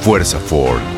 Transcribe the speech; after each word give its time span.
Fuerza 0.00 0.38
Ford. 0.38 0.97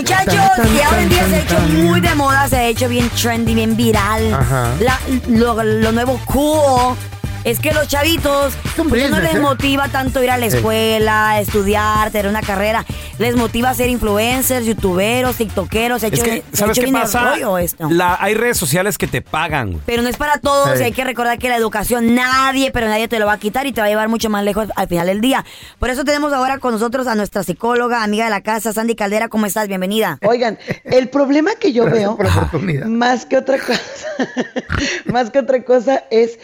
Muchachos, 0.00 0.34
que 0.72 0.82
ahora 0.82 1.02
en 1.02 1.08
día 1.10 1.26
se 1.28 1.34
ha 1.36 1.38
hecho 1.40 1.58
muy 1.60 2.00
de 2.00 2.14
moda, 2.14 2.48
se 2.48 2.56
ha 2.56 2.64
hecho 2.68 2.88
bien 2.88 3.10
trendy, 3.10 3.54
bien 3.54 3.76
viral. 3.76 4.32
Ajá. 4.32 4.70
La- 4.80 4.98
lo, 5.28 5.62
lo 5.62 5.92
nuevo 5.92 6.18
cool 6.24 6.96
es 7.44 7.58
que 7.58 7.72
los 7.72 7.88
chavitos 7.88 8.54
pues, 8.88 9.10
no 9.10 9.18
les 9.20 9.40
motiva 9.40 9.88
tanto 9.88 10.22
ir 10.22 10.30
a 10.30 10.36
la 10.36 10.46
escuela, 10.46 11.40
estudiar, 11.40 12.10
tener 12.10 12.26
una 12.28 12.42
carrera. 12.42 12.84
Les 13.18 13.36
motiva 13.36 13.72
ser 13.74 13.88
influencers, 13.90 14.64
youtuberos, 14.66 15.36
tiktokeros. 15.36 16.00
Se 16.00 16.06
ha 16.06 16.08
Es 16.08 16.14
hecho, 16.14 16.24
que, 16.24 16.30
se 16.30 16.38
ha 16.54 16.56
¿sabes 16.56 16.78
hecho 16.78 16.86
qué 16.86 16.92
pasa? 16.92 17.20
rollo 17.30 17.58
esto. 17.58 17.88
La- 17.90 18.16
hay 18.20 18.34
redes 18.34 18.56
sociales 18.56 18.96
que 18.98 19.06
te 19.06 19.20
pagan. 19.22 19.80
Pero 19.86 20.02
no 20.02 20.08
es 20.08 20.16
para 20.16 20.38
todos, 20.38 20.70
Sí. 20.76 20.82
y 20.82 20.84
hay 20.86 20.92
que 20.92 21.04
recordar 21.04 21.38
que 21.38 21.48
la 21.48 21.56
educación 21.56 22.14
nadie, 22.14 22.70
pero 22.70 22.88
nadie 22.88 23.08
te 23.08 23.18
lo 23.18 23.26
va 23.26 23.34
a 23.34 23.38
quitar 23.38 23.66
y 23.66 23.72
te 23.72 23.80
va 23.80 23.86
a 23.86 23.90
llevar 23.90 24.08
mucho 24.08 24.30
más 24.30 24.44
lejos 24.44 24.68
al 24.76 24.88
final 24.88 25.06
del 25.06 25.20
día. 25.20 25.44
Por 25.78 25.90
eso 25.90 26.04
tenemos 26.04 26.32
ahora 26.32 26.58
con 26.58 26.72
nosotros 26.72 27.06
a 27.06 27.14
nuestra 27.14 27.42
psicóloga, 27.42 28.02
amiga 28.02 28.24
de 28.24 28.30
la 28.30 28.40
casa, 28.42 28.72
Sandy 28.72 28.94
Caldera. 28.94 29.28
¿Cómo 29.28 29.44
estás? 29.46 29.68
Bienvenida. 29.68 30.18
Oigan, 30.26 30.58
el 30.84 31.08
problema 31.10 31.50
que 31.60 31.72
yo 31.72 31.84
Gracias 31.84 32.04
veo, 32.04 32.16
por 32.16 32.26
la 32.26 32.34
oportunidad. 32.36 32.86
más 32.86 33.26
que 33.26 33.36
otra 33.36 33.58
cosa, 33.58 33.80
más 35.06 35.30
que 35.30 35.38
otra 35.38 35.62
cosa, 35.64 36.04
es 36.10 36.38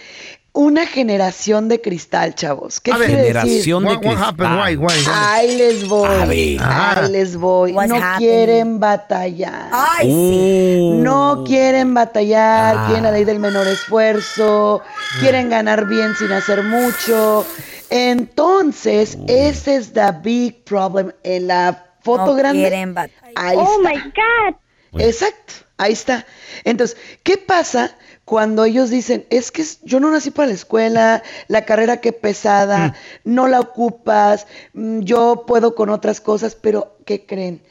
una 0.56 0.86
generación 0.86 1.68
de 1.68 1.80
cristal, 1.80 2.34
chavos. 2.34 2.80
¿Qué 2.80 2.90
A 2.90 2.96
ver, 2.98 3.08
quiere 3.08 3.22
decir? 3.24 3.42
Generación 3.42 3.84
de 3.84 3.88
What, 3.96 4.04
what 4.04 4.16
happened? 4.16 4.48
cristal. 4.48 4.58
Why, 4.58 4.76
why? 4.76 5.04
Ahí 5.14 5.56
les 5.56 5.88
voy. 5.88 6.08
A 6.08 6.24
ver. 6.26 6.58
Ah. 6.60 7.00
Ahí 7.02 7.12
les 7.12 7.36
voy. 7.36 7.72
What's 7.72 7.88
no 7.90 7.96
happening? 7.96 8.18
quieren 8.28 8.80
batallar. 8.80 9.68
Ay, 9.72 10.06
sí. 10.06 10.78
Uh. 10.82 11.02
No 11.02 11.44
quieren 11.46 11.94
batallar, 11.94 12.74
Ah. 12.76 12.84
quieren 12.86 13.04
la 13.04 13.12
ley 13.12 13.24
del 13.24 13.38
menor 13.38 13.66
esfuerzo, 13.68 14.82
quieren 15.20 15.48
ganar 15.50 15.86
bien 15.86 16.14
sin 16.16 16.32
hacer 16.32 16.62
mucho. 16.64 17.46
Entonces, 17.90 19.18
ese 19.28 19.76
es 19.76 19.92
the 19.92 20.10
big 20.22 20.64
problem 20.64 21.12
en 21.22 21.46
la 21.48 21.84
foto 22.02 22.26
No 22.26 22.34
grande. 22.34 22.60
quieren 22.62 22.94
batallar. 22.94 23.32
Ahí 23.36 23.56
Oh 23.60 23.78
está. 23.82 23.90
my 23.92 24.00
God. 24.12 25.00
Exacto, 25.00 25.52
ahí 25.78 25.92
está. 25.92 26.26
Entonces, 26.64 26.96
¿qué 27.22 27.36
pasa 27.38 27.96
cuando 28.26 28.64
ellos 28.64 28.90
dicen, 28.90 29.24
es 29.30 29.52
que 29.52 29.64
yo 29.84 30.00
no 30.00 30.10
nací 30.10 30.32
para 30.32 30.48
la 30.48 30.54
escuela, 30.54 31.22
la 31.46 31.64
carrera 31.64 32.00
que 32.00 32.12
pesada, 32.12 32.94
no 33.22 33.46
la 33.46 33.60
ocupas, 33.60 34.48
mm, 34.72 35.00
yo 35.02 35.44
puedo 35.46 35.76
con 35.76 35.90
otras 35.90 36.20
cosas, 36.20 36.56
pero 36.56 36.96
¿qué 37.04 37.24
creen? 37.24 37.62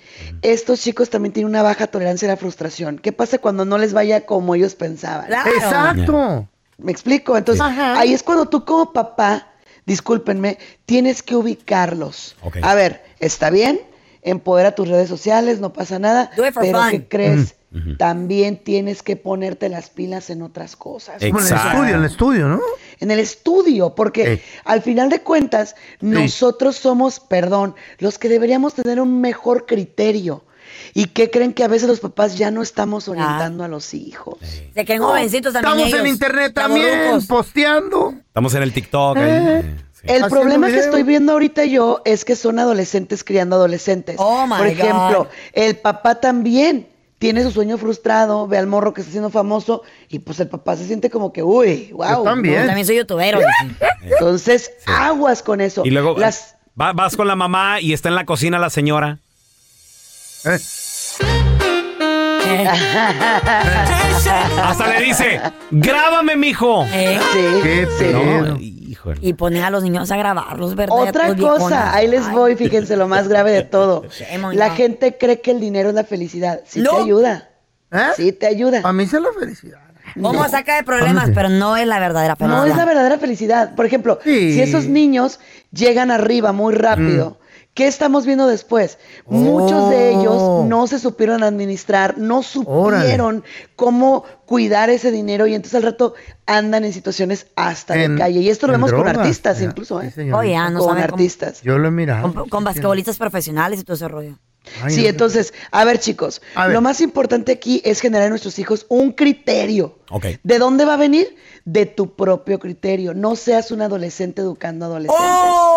Estos 0.42 0.80
chicos 0.80 1.10
también 1.10 1.34
tienen 1.34 1.50
una 1.50 1.62
baja 1.62 1.88
tolerancia 1.88 2.30
a 2.30 2.32
la 2.32 2.38
frustración. 2.38 3.00
¿Qué 3.00 3.12
pasa 3.12 3.38
cuando 3.38 3.66
no 3.66 3.78
les 3.78 3.92
vaya 3.92 4.26
como 4.26 4.56
ellos 4.56 4.76
pensaban? 4.76 5.26
Claro. 5.26 5.52
Exacto. 5.52 6.48
¿Me 6.78 6.94
explico? 6.94 7.36
Entonces, 7.36 7.62
ahí 7.62 8.14
es 8.14 8.24
cuando 8.24 8.48
tú 8.48 8.64
como 8.64 8.94
papá, 8.94 9.50
discúlpenme, 9.86 10.58
tienes 10.86 11.22
que 11.22 11.36
ubicarlos. 11.36 12.38
A 12.62 12.76
ver, 12.76 13.04
está 13.20 13.50
bien, 13.50 13.82
empodera 14.22 14.74
tus 14.74 14.88
redes 14.88 15.10
sociales, 15.10 15.60
no 15.60 15.74
pasa 15.74 16.00
nada, 16.00 16.32
Do 16.38 16.48
it 16.48 16.54
for 16.54 16.64
pero 16.64 16.80
fun. 16.80 16.92
¿qué 16.92 17.08
crees? 17.10 17.56
También 17.98 18.58
tienes 18.64 19.04
que 19.04 19.16
ponerte 19.16 19.68
las 19.70 19.90
pilas 19.90 20.30
en 20.30 20.42
otras 20.42 20.76
cosas. 20.76 21.22
Exacto. 21.22 21.72
Como 21.72 21.84
en 21.86 21.96
el 21.96 21.96
estudio, 21.96 21.96
en 21.96 22.00
el 22.00 22.06
estudio, 22.06 22.48
¿no? 22.48 22.62
En 23.00 23.12
el 23.12 23.20
estudio, 23.20 23.96
porque 23.96 24.34
Eh. 24.34 24.42
al 24.64 24.82
final 24.82 25.10
de 25.10 25.22
cuentas, 25.22 25.76
nosotros 26.00 26.78
somos, 26.78 27.20
perdón, 27.20 27.76
los 28.00 28.18
que 28.18 28.30
deberíamos 28.30 28.74
tener 28.76 29.02
un 29.02 29.20
mejor 29.22 29.66
criterio. 29.66 30.44
¿Y 30.94 31.08
qué 31.08 31.30
creen 31.30 31.54
que 31.54 31.64
a 31.64 31.68
veces 31.68 31.88
los 31.88 32.00
papás 32.00 32.38
ya 32.38 32.52
no 32.52 32.62
estamos 32.62 33.08
orientando 33.08 33.64
a 33.64 33.68
los 33.68 33.94
hijos? 33.94 34.38
Se 34.74 34.86
creen 34.86 35.02
jovencitos 35.02 35.54
también 35.54 35.74
Estamos 35.74 35.94
en 35.94 36.06
ellos. 36.06 36.14
internet 36.14 36.54
también, 36.54 37.28
posteando. 37.28 38.14
Estamos 38.28 38.54
en 38.56 38.64
el 38.64 38.74
TikTok. 38.74 39.18
Eh. 39.18 39.60
Eh, 39.60 39.76
sí. 39.94 40.02
El 40.06 40.26
problema 40.30 40.68
que 40.68 40.80
estoy 40.80 41.04
viendo 41.04 41.34
ahorita 41.34 41.66
yo 41.66 42.02
es 42.06 42.24
que 42.26 42.36
son 42.36 42.60
adolescentes 42.60 43.24
criando 43.24 43.56
adolescentes. 43.58 44.16
Oh, 44.20 44.48
my 44.48 44.58
Por 44.58 44.68
ejemplo, 44.68 45.18
God. 45.26 45.28
el 45.54 45.78
papá 45.78 46.16
también 46.22 46.88
tiene 47.18 47.44
su 47.44 47.52
sueño 47.52 47.78
frustrado, 47.78 48.48
ve 48.48 48.58
al 48.58 48.68
morro 48.68 48.94
que 48.94 49.02
está 49.02 49.12
siendo 49.12 49.30
famoso 49.30 49.82
y 50.10 50.20
pues 50.20 50.40
el 50.40 50.48
papá 50.50 50.76
se 50.76 50.86
siente 50.86 51.10
como 51.10 51.32
que, 51.34 51.42
uy, 51.44 51.90
wow. 51.94 52.10
Yo 52.10 52.24
también. 52.24 52.62
Yo 52.62 52.66
también 52.66 52.86
soy 52.86 52.98
youtubero. 52.98 53.40
Entonces, 54.02 54.72
aguas 54.86 55.42
con 55.42 55.62
eso. 55.62 55.84
Y 55.86 55.92
luego 55.92 56.18
las 56.18 56.56
va- 56.80 56.94
vas 56.94 57.16
con 57.16 57.28
la 57.28 57.36
mamá 57.36 57.80
y 57.82 57.94
está 57.94 58.10
en 58.10 58.16
la 58.16 58.26
cocina 58.26 58.60
la 58.60 58.70
señora. 58.70 59.20
Eh, 60.46 60.60
Hasta 64.64 64.88
le 64.88 65.02
dice, 65.06 65.42
grábame, 65.72 66.36
mijo. 66.36 66.86
Eh, 66.92 67.20
sí, 67.34 67.40
Qué 67.64 67.88
sí. 67.98 68.06
No, 68.14 68.58
híjole. 68.96 69.20
Y 69.22 69.34
ponen 69.34 69.64
a 69.64 69.70
los 69.70 69.84
niños 69.84 70.10
a 70.12 70.18
grabarlos, 70.18 70.76
¿verdad? 70.76 70.98
Otra 70.98 71.32
viejones. 71.34 71.64
cosa, 71.64 71.94
ahí 71.94 72.08
les 72.08 72.26
Ay. 72.28 72.34
voy, 72.36 72.56
fíjense 72.56 72.96
lo 72.98 73.08
más 73.08 73.28
grave 73.28 73.52
de 73.52 73.62
todo. 73.64 74.04
La 74.54 74.72
gente 74.72 75.18
cree 75.18 75.42
que 75.42 75.52
el 75.52 75.60
dinero 75.60 75.90
es 75.90 75.96
la 75.96 76.04
felicidad. 76.04 76.62
Sí 76.66 76.82
No. 76.82 76.92
te 76.96 77.02
ayuda. 77.04 77.50
¿Eh? 77.92 77.98
Sí 78.16 78.32
te 78.32 78.48
ayuda. 78.48 78.82
A 78.84 78.92
mí 78.94 79.06
se 79.06 79.20
la 79.20 79.30
felicidad. 79.40 79.80
¿Cómo 80.22 80.48
saca 80.48 80.76
de 80.78 80.84
problemas? 80.84 81.30
Pero 81.34 81.50
no 81.50 81.76
es 81.78 81.86
la 81.88 82.00
verdadera 82.00 82.36
felicidad. 82.36 82.58
No 82.62 82.66
es 82.72 82.76
la 82.78 82.86
verdadera 82.86 83.18
felicidad. 83.18 83.76
Por 83.76 83.86
ejemplo, 83.86 84.20
Sí. 84.24 84.54
si 84.54 84.62
esos 84.62 84.86
niños 84.88 85.40
llegan 85.72 86.10
arriba 86.12 86.52
muy 86.52 86.74
rápido, 86.74 87.38
¿qué 87.76 87.86
estamos 87.86 88.26
viendo 88.26 88.48
después? 88.48 88.98
Muchos 89.28 89.92
de 89.92 90.16
Oh. 90.16 90.20
ellos 90.22 90.66
no 90.68 90.88
se 90.88 90.98
supieron 90.98 91.44
administrar, 91.44 92.18
no 92.18 92.42
supieron 92.42 93.44
cómo 93.76 94.24
cuidar 94.48 94.90
ese 94.90 95.12
dinero 95.12 95.46
y 95.46 95.54
entonces 95.54 95.76
al 95.76 95.84
rato 95.84 96.16
andan 96.48 96.84
en 96.86 96.94
situaciones 96.94 97.48
hasta 97.56 97.96
En- 98.02 98.16
de 98.16 98.22
calle. 98.22 98.40
Y 98.40 98.50
esto 98.50 98.66
lo 98.66 98.74
vemos 98.74 98.92
con 98.92 99.08
artistas 99.08 99.60
Ya, 99.60 99.66
incluso, 99.66 100.02
¿eh? 100.02 100.12
Oye, 100.34 100.56
ah, 100.56 100.70
no 100.72 100.80
con 100.80 100.90
cómo- 100.90 101.02
artistas. 101.04 101.62
Yo 101.62 101.78
lo 101.78 101.90
he 101.90 101.92
mirado. 101.92 102.34
Con, 102.34 102.50
con 102.50 102.64
basquetbolistas 102.64 103.18
profesionales 103.18 103.80
y 103.80 103.84
todo 103.84 103.96
ese 103.96 104.08
rollo. 104.08 104.40
Ay, 104.82 104.92
sí, 104.96 105.04
no. 105.04 105.10
entonces, 105.10 105.54
a 105.70 105.86
ver 105.86 106.00
chicos, 106.00 106.42
A 106.56 106.66
ver. 106.66 106.74
lo 106.74 106.82
más 106.82 107.00
importante 107.00 107.52
aquí 107.52 107.82
es 107.86 108.00
generar 108.02 108.26
en 108.26 108.30
nuestros 108.32 108.58
hijos 108.58 108.88
un 108.90 109.12
criterio. 109.12 110.00
Ok. 110.10 110.26
¿De 110.42 110.58
dónde 110.58 110.86
va 110.86 110.96
a 110.96 110.98
venir? 110.98 111.36
De 111.66 111.86
tu 111.86 112.16
propio 112.16 112.58
criterio. 112.58 113.14
No 113.14 113.36
seas 113.36 113.70
un 113.70 113.84
adolescente 113.84 114.42
educando 114.42 114.86
adolescentes. 114.86 115.24
¡Oh! 115.24 115.75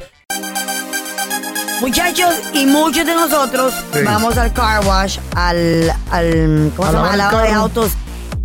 Muchachos, 1.81 2.33
y 2.53 2.65
muchos 2.65 3.05
de 3.05 3.13
nosotros 3.13 3.73
Sí. 3.93 3.99
vamos 4.05 4.37
al 4.37 4.53
car 4.53 4.85
wash, 4.85 5.17
al, 5.35 5.91
al 6.11 6.71
¿cómo 6.75 6.87
A 6.87 6.91
se 6.91 6.97
llama? 6.97 7.15
lavado 7.17 7.39
de 7.43 7.49
autos 7.51 7.91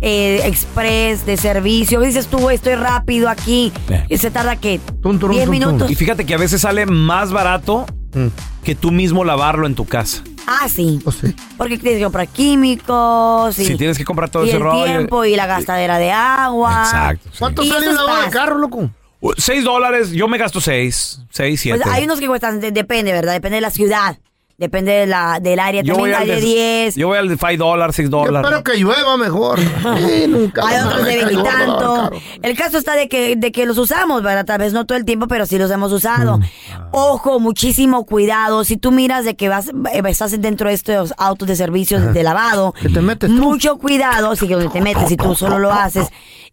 eh, 0.01 0.41
express, 0.45 1.25
de 1.25 1.37
servicio. 1.37 1.99
Dices 2.01 2.27
tú, 2.27 2.49
estoy 2.49 2.75
rápido 2.75 3.29
aquí. 3.29 3.71
Eh. 3.89 4.05
Y 4.09 4.17
se 4.17 4.29
tarda, 4.31 4.55
¿qué? 4.57 4.79
Tum, 5.01 5.19
turum, 5.19 5.35
10 5.35 5.45
tum, 5.45 5.45
tum. 5.45 5.51
minutos. 5.51 5.91
Y 5.91 5.95
fíjate 5.95 6.25
que 6.25 6.33
a 6.33 6.37
veces 6.37 6.61
sale 6.61 6.85
más 6.85 7.31
barato 7.31 7.85
Mm, 8.11 8.29
que 8.63 8.73
tú 8.73 8.89
mismo 8.91 9.23
lavarlo 9.23 9.67
en 9.67 9.75
tu 9.75 9.85
casa. 9.85 10.23
Ah, 10.47 10.67
sí. 10.67 10.99
sí. 11.21 11.35
Porque 11.59 11.77
tienes 11.77 11.99
que 11.99 12.03
comprar 12.05 12.27
químicos. 12.27 13.59
Y, 13.59 13.65
Si 13.65 13.75
tienes 13.75 13.99
que 13.99 14.03
comprar 14.03 14.29
todo 14.31 14.45
y 14.45 14.47
ese 14.47 14.57
el 14.57 14.63
rollo. 14.63 14.83
tiempo 14.83 15.25
y 15.25 15.35
la 15.35 15.45
gastadera 15.45 15.99
de 15.99 16.11
agua. 16.11 16.81
Exacto. 16.85 17.29
sí. 17.31 17.35
¿Cuánto 17.37 17.61
Y 17.63 17.69
sale 17.69 17.87
un 17.89 17.95
lavado 17.95 18.23
de 18.23 18.29
carro, 18.31 18.57
loco? 18.57 18.89
Uh, 19.21 19.33
Seis 19.37 19.63
dólares, 19.63 20.11
yo 20.11 20.27
me 20.27 20.37
gasto 20.37 20.61
seis. 20.61 21.19
Seis, 21.29 21.59
siete. 21.61 21.79
Pues 21.83 21.93
hay 21.93 22.05
unos 22.05 22.19
que 22.19 22.27
cuestan, 22.27 22.59
de- 22.61 22.71
depende, 22.71 23.11
¿verdad? 23.11 23.33
Depende 23.33 23.55
de 23.55 23.61
la 23.61 23.71
ciudad. 23.71 24.17
Depende 24.59 24.91
de 24.91 25.07
la, 25.07 25.39
del 25.39 25.57
área. 25.57 25.81
yo 25.81 25.95
voy 25.95 26.11
También 26.11 26.31
al 26.31 26.35
hay 26.37 26.41
de 26.41 26.45
10. 26.45 26.95
Yo 26.95 27.07
voy 27.07 27.17
al 27.17 27.29
de 27.29 27.37
5 27.37 27.55
dólares, 27.63 27.95
6 27.95 28.09
Yo 28.09 28.17
dólares. 28.17 28.41
espero 28.51 28.63
que 28.63 28.77
llueva 28.77 29.15
mejor. 29.17 29.57
Sí, 29.99 30.25
nunca. 30.27 30.67
Hay 30.67 30.85
otros 30.85 31.05
de 31.05 31.15
Nunca 31.15 31.31
llueva, 31.31 31.49
veintitanto. 31.53 31.95
carro. 32.09 32.17
El 32.41 32.57
caso 32.57 32.77
está 32.77 32.93
de 32.95 33.07
que, 33.07 33.35
de 33.37 33.51
que 33.53 33.65
los 33.65 33.77
usamos, 33.77 34.21
¿verdad? 34.21 34.43
Tal 34.45 34.59
vez 34.59 34.73
no 34.73 34.85
todo 34.85 34.97
el 34.97 35.05
tiempo, 35.05 35.27
pero 35.27 35.45
sí 35.45 35.57
los 35.57 35.71
hemos 35.71 35.91
usado. 35.93 36.39
Mm. 36.39 36.43
Ojo, 36.91 37.39
muchísimo 37.39 38.05
cuidado. 38.05 38.63
Si 38.65 38.75
tú 38.75 38.91
miras 38.91 39.23
de 39.23 39.35
que 39.37 39.47
vas, 39.47 39.69
eh, 39.69 40.01
estás 40.07 40.39
dentro 40.41 40.67
de 40.67 40.75
estos 40.75 41.13
autos 41.17 41.47
de 41.47 41.55
servicios 41.55 42.13
de 42.13 42.23
lavado, 42.23 42.73
Que 42.81 42.89
te 42.89 43.01
metes 43.01 43.29
tú. 43.29 43.35
mucho 43.41 43.77
cuidado, 43.77 44.33
que 44.35 44.47
donde 44.47 44.69
te 44.69 44.81
metes 44.81 45.07
si 45.07 45.15
tú 45.17 45.35
solo 45.35 45.57
lo 45.59 45.71
haces. 45.71 46.09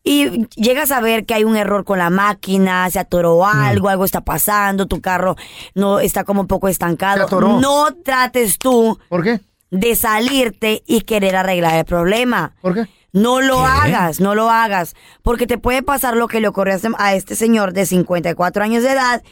Y 0.08 0.46
llegas 0.54 0.92
a 0.92 1.00
ver 1.00 1.26
que 1.26 1.34
hay 1.34 1.42
un 1.42 1.56
error 1.56 1.84
con 1.84 1.98
la 1.98 2.10
máquina, 2.10 2.88
se 2.90 3.00
atoró 3.00 3.40
Mm. 3.40 3.58
algo, 3.58 3.88
algo 3.88 4.04
está 4.04 4.20
pasando, 4.20 4.86
tu 4.86 5.00
carro 5.00 5.34
no 5.74 5.98
está 5.98 6.22
como 6.22 6.42
un 6.42 6.46
poco 6.46 6.68
Se 6.68 6.72
estancado. 6.72 7.24
atoró. 7.24 7.58
No 7.60 7.88
trates 8.04 8.58
tú 8.58 8.98
¿Por 9.08 9.22
qué? 9.22 9.40
de 9.70 9.94
salirte 9.96 10.82
y 10.87 11.02
querer 11.02 11.37
arreglar 11.37 11.75
el 11.76 11.84
problema. 11.84 12.54
¿Por 12.62 12.75
qué? 12.75 12.87
No 13.12 13.40
lo 13.40 13.56
¿Qué? 13.58 13.64
hagas, 13.64 14.20
no 14.20 14.34
lo 14.34 14.50
hagas, 14.50 14.94
porque 15.22 15.46
te 15.46 15.56
puede 15.58 15.82
pasar 15.82 16.16
lo 16.16 16.28
que 16.28 16.40
le 16.40 16.48
ocurrió 16.48 16.75
a 16.75 16.76
este- 16.76 16.88
a 16.98 17.14
este 17.14 17.34
señor 17.34 17.72
de 17.72 17.87
54 17.87 18.62
años 18.62 18.82
de 18.82 18.90
edad, 18.90 19.22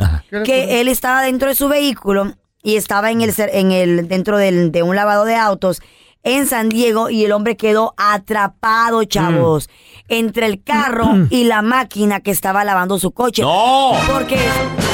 que 0.45 0.81
él 0.81 0.89
estaba 0.89 1.23
dentro 1.23 1.49
de 1.49 1.55
su 1.55 1.69
vehículo 1.69 2.35
y 2.63 2.77
estaba 2.77 3.11
en 3.11 3.21
el 3.21 3.35
en 3.39 3.73
el 3.73 4.09
dentro 4.09 4.39
del- 4.39 4.73
de 4.73 4.83
un 4.83 4.97
lavado 4.97 5.25
de 5.27 5.37
autos 5.37 5.83
en 6.25 6.47
San 6.47 6.69
Diego 6.69 7.11
y 7.11 7.25
el 7.25 7.33
hombre 7.33 7.57
quedó 7.57 7.95
atrapado, 7.97 9.05
chavos, 9.05 9.69
entre 10.09 10.47
el 10.47 10.63
carro 10.63 11.07
y 11.31 11.45
la 11.45 11.63
máquina 11.63 12.21
que 12.21 12.31
estaba 12.31 12.65
lavando 12.65 12.99
su 12.99 13.13
coche. 13.13 13.43
¡No! 13.43 13.93
Porque 14.11 14.39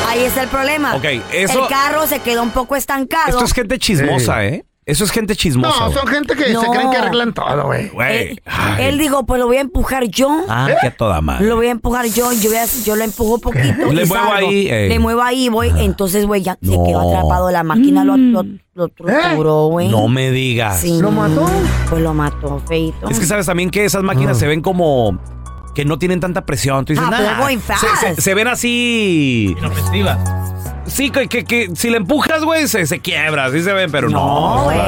ahí 0.08 0.20
está 0.24 0.42
el 0.42 0.48
problema. 0.48 0.94
Ok, 0.96 1.04
eso- 1.32 1.62
El 1.62 1.68
carro 1.68 2.06
se 2.06 2.18
quedó 2.20 2.42
un 2.42 2.50
poco 2.50 2.76
estancado. 2.76 3.28
Esto 3.30 3.44
es 3.44 3.52
gente 3.52 3.78
chismosa, 3.78 4.44
¿eh? 4.44 4.64
Eso 4.90 5.04
es 5.04 5.10
gente 5.10 5.37
chismosa. 5.37 5.78
No, 5.78 5.87
güey. 5.87 5.98
son 5.98 6.06
gente 6.08 6.34
que 6.37 6.52
No. 6.52 6.60
se 6.62 6.66
creen 6.69 6.90
que 6.90 6.96
arreglan 6.96 7.32
todo, 7.32 7.64
güey. 7.66 7.88
Güey. 7.88 8.16
Eh, 8.16 8.37
Ay. 8.44 8.84
él 8.87 8.98
dijo, 8.98 9.25
pues 9.25 9.38
lo 9.40 9.46
voy 9.46 9.56
a 9.58 9.60
empujar 9.60 10.04
yo. 10.08 10.44
Ah, 10.48 10.69
que 10.81 10.87
a 10.88 10.96
toda 10.96 11.20
madre. 11.20 11.46
Lo 11.46 11.56
voy 11.56 11.66
a 11.69 11.70
empujar 11.70 12.06
yo, 12.06 12.32
yo, 12.32 12.50
voy 12.50 12.58
a- 12.58 12.66
yo 12.84 12.96
lo 12.96 13.04
empujo 13.04 13.38
poquito. 13.38 13.87
Le 13.92 14.02
y 14.02 14.06
muevo 14.06 14.14
salgo. 14.14 14.48
ahí, 14.48 14.69
ey. 14.69 14.88
Le 14.88 14.98
muevo 14.98 15.22
ahí, 15.22 15.48
voy. 15.48 15.72
Entonces, 15.78 16.26
güey, 16.26 16.42
ya 16.42 16.58
se 16.62 16.76
No. 16.76 16.84
quedó 16.84 17.08
atrapado. 17.08 17.50
La 17.50 17.62
máquina 17.62 18.04
lo, 18.04 18.16
lo, 18.16 18.44
lo 18.75 18.88
torturó, 18.88 19.66
güey. 19.69 19.88
No 19.88 20.08
me 20.08 20.31
digas. 20.31 20.81
Sí. 20.81 20.98
¿Lo 21.00 21.10
mató? 21.10 21.48
Pues 21.88 22.02
lo 22.02 22.12
mató, 22.14 22.60
feito. 22.66 23.08
Es 23.08 23.19
que 23.19 23.26
sabes 23.26 23.46
también 23.46 23.70
que 23.70 23.84
esas 23.84 24.02
máquinas 24.02 24.38
se 24.38 24.46
ven 24.46 24.60
como 24.60 25.19
que 25.75 25.84
no 25.84 25.98
tienen 25.98 26.19
tanta 26.20 26.44
presión. 26.44 26.84
Tú 26.84 26.92
dices, 26.94 27.06
Ah, 27.08 27.14
pero 27.16 27.31
"Nah". 27.31 27.38
going 27.40 27.58
se, 27.58 27.72
fast. 27.72 27.84
se- 28.16 28.20
se 28.20 28.34
ven 28.34 28.48
así. 28.48 29.54
Sí, 30.86 31.10
que, 31.10 31.28
que- 31.28 31.44
que 31.44 31.70
si 31.74 31.90
le 31.90 31.98
empujas, 31.98 32.42
güey, 32.44 32.66
se, 32.66 32.86
se 32.86 33.00
quiebra. 33.00 33.46
Así 33.46 33.62
se 33.62 33.72
ven, 33.72 33.90
pero 33.92 34.08
no. 34.08 34.18
No, 34.56 34.64
güey. 34.64 34.80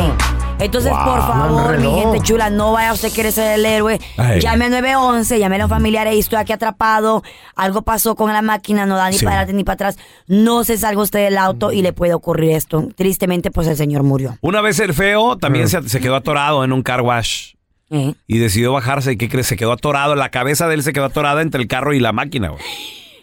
Entonces, 0.58 0.92
Wow. 0.92 1.04
por 1.04 1.18
favor, 1.20 1.78
mi 1.78 1.90
gente 2.00 2.20
chula, 2.20 2.48
no 2.50 2.72
vaya 2.72 2.92
usted 2.92 3.12
quiere 3.12 3.32
ser 3.32 3.58
el 3.58 3.66
héroe. 3.66 4.00
Ay. 4.16 4.40
Llame 4.40 4.66
a 4.66 4.68
911, 4.68 5.38
llame 5.40 5.60
a 5.60 5.64
un 5.64 5.68
familiar 5.68 6.06
y 6.12 6.18
estoy 6.20 6.38
aquí 6.38 6.52
atrapado. 6.52 7.22
Algo 7.56 7.82
pasó 7.82 8.14
con 8.14 8.32
la 8.32 8.42
máquina, 8.42 8.86
no 8.86 8.96
da 8.96 9.10
ni 9.10 9.18
Sí. 9.18 9.24
para 9.24 9.38
adelante 9.38 9.54
ni 9.56 9.64
para 9.64 9.74
atrás. 9.74 9.96
No 10.28 10.62
se 10.62 10.76
salga 10.78 11.02
usted 11.02 11.24
del 11.24 11.36
auto 11.38 11.72
y 11.72 11.82
le 11.82 11.92
puede 11.92 12.14
ocurrir 12.14 12.52
esto. 12.52 12.88
Tristemente, 12.96 13.50
pues 13.50 13.66
el 13.66 13.76
señor 13.76 14.04
murió. 14.04 14.36
Una 14.40 14.60
vez 14.60 14.78
el 14.78 14.94
feo 14.94 15.36
también 15.36 15.68
se, 15.68 15.88
se 15.88 15.98
quedó 16.00 16.14
atorado 16.16 16.62
en 16.64 16.72
un 16.72 16.82
car 16.82 17.00
wash. 17.00 17.54
¿Eh? 17.90 18.14
Y 18.28 18.38
decidió 18.38 18.72
bajarse. 18.72 19.12
¿Y 19.12 19.16
qué 19.16 19.28
crees? 19.28 19.48
Se 19.48 19.56
quedó 19.56 19.72
atorado. 19.72 20.14
La 20.14 20.30
cabeza 20.30 20.68
de 20.68 20.74
él 20.74 20.82
se 20.84 20.92
quedó 20.92 21.06
atorada 21.06 21.42
entre 21.42 21.60
el 21.60 21.66
carro 21.68 21.92
y 21.92 21.98
la 22.00 22.12
máquina, 22.12 22.50
güey. 22.50 22.62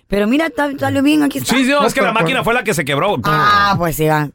Pero 0.10 0.26
mira, 0.28 0.50
salió 0.80 1.04
bien, 1.04 1.22
aquí 1.22 1.38
está. 1.38 1.56
Sí, 1.56 1.66
sí, 1.66 1.70
no, 1.70 1.86
es 1.86 1.94
que 1.94 2.02
la 2.02 2.08
pero- 2.12 2.22
máquina 2.22 2.44
fue 2.44 2.56
la 2.56 2.64
que 2.64 2.74
se 2.74 2.84
quebró. 2.84 3.18
Ah, 3.26 3.76
pues 3.78 3.96
sí, 3.96 4.08
va. 4.08 4.28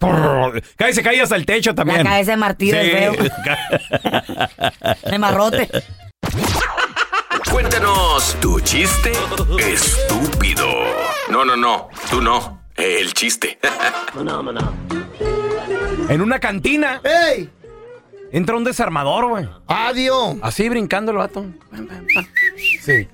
Cae, 0.76 0.92
se 0.94 1.02
cae 1.02 1.20
hasta 1.20 1.34
el 1.34 1.44
techo 1.44 1.74
también. 1.74 2.04
La 2.04 2.10
cabeza 2.10 2.30
de 2.30 2.36
martillo 2.36 2.76
es 2.78 2.92
feo. 2.92 3.12
De 5.10 5.18
marrote. 5.18 5.68
Cuéntanos 7.50 8.36
tu 8.40 8.60
chiste 8.60 9.10
estúpido. 9.58 10.64
No, 11.28 11.44
no, 11.44 11.56
no, 11.56 11.88
tú 12.08 12.20
no. 12.20 12.60
El 12.76 13.12
chiste. 13.12 13.58
en 16.08 16.20
una 16.20 16.38
cantina 16.40 17.00
¡Ey! 17.04 17.48
entra 18.32 18.56
un 18.56 18.64
desarmador, 18.64 19.28
güey. 19.28 19.48
¡Adiós! 19.66 20.36
Así 20.42 20.68
brincando 20.68 21.12
el 21.12 21.18
vato. 21.18 21.44
Sí. 22.80 23.08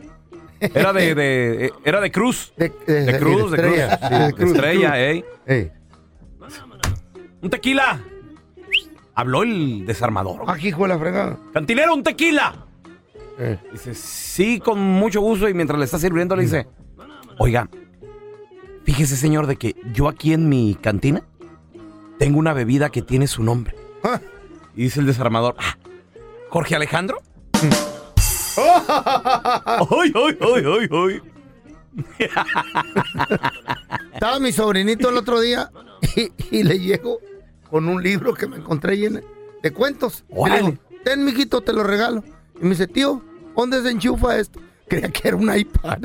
Era 0.61 0.93
de, 0.93 1.15
de- 1.15 1.67
eh, 1.67 1.71
era 1.85 2.01
de 2.01 2.11
cruz. 2.11 2.53
De, 2.57 2.73
de- 2.87 3.05
De 3.07 3.19
cruz, 3.19 3.51
de 3.51 3.57
cruz. 3.59 3.73
estrella. 3.79 3.99
Sí, 4.09 4.15
De 4.15 4.25
de 4.27 4.33
cruz, 4.35 4.51
estrella, 4.53 4.89
cruz. 4.91 4.99
ey. 4.99 5.25
Ey. 5.47 5.73
Un 7.43 7.51
tequila. 7.51 8.01
Habló 9.15 9.43
el 9.43 9.87
desarmador. 9.87 10.43
Aquí, 10.47 10.69
hijo 10.69 10.83
de 10.83 10.89
la 10.89 10.99
fregada. 10.99 11.39
Cantinero, 11.53 11.95
un 11.95 12.03
tequila. 12.03 12.67
Eh. 13.39 13.59
Dice, 13.73 13.95
sí, 13.95 14.61
con 14.61 14.79
mucho 14.79 15.21
gusto. 15.21 15.49
Y 15.49 15.55
mientras 15.55 15.79
le 15.79 15.85
está 15.87 15.99
sirviendo, 15.99 16.37
le 16.37 16.43
dice, 16.43 16.67
oiga, 17.39 17.69
fíjese, 18.85 19.17
señor, 19.17 19.47
de 19.47 19.57
que 19.57 19.75
yo 19.93 20.09
aquí 20.09 20.33
en 20.35 20.49
mi 20.49 20.77
cantina 20.81 21.23
tengo 22.19 22.39
una 22.39 22.53
bebida 22.53 22.91
que 22.91 23.01
tiene 23.03 23.27
su 23.27 23.43
nombre. 23.43 23.75
Ah. 24.05 24.21
Y 24.77 24.83
dice 24.85 25.01
el 25.01 25.07
desarmador, 25.07 25.57
"Ah, 25.59 25.77
¿Jorge 26.51 26.77
Alejandro? 26.77 27.21
¡Ay, 28.57 30.13
ay, 30.15 30.39
ay, 30.41 30.65
ay, 30.67 30.89
ay! 30.91 31.21
Estaba 34.15 34.39
mi 34.39 34.53
sobrinito 34.53 35.09
el 35.11 35.17
otro 35.17 35.41
día 35.41 35.71
y, 36.17 36.33
y 36.51 36.63
le 36.63 36.79
llego 36.79 37.19
con 37.71 37.89
un 37.89 38.03
libro 38.03 38.35
que 38.35 38.47
me 38.47 38.57
encontré 38.57 38.97
lleno 38.97 39.21
de 39.63 39.73
cuentos. 39.73 40.25
Y 40.29 40.35
le 40.35 40.41
Órale. 40.41 40.63
digo, 40.63 40.79
ten, 41.05 41.25
mijito, 41.25 41.61
te 41.61 41.73
lo 41.73 41.83
regalo. 41.85 42.25
Y 42.61 42.65
me 42.65 42.71
dice, 42.71 42.87
tío, 42.87 43.23
¿dónde 43.57 43.83
se 43.83 43.91
enchufa 43.91 44.39
esto? 44.39 44.61
Creía 44.89 45.09
que 45.11 45.29
era 45.29 45.37
un 45.37 45.55
iPad. 45.57 45.99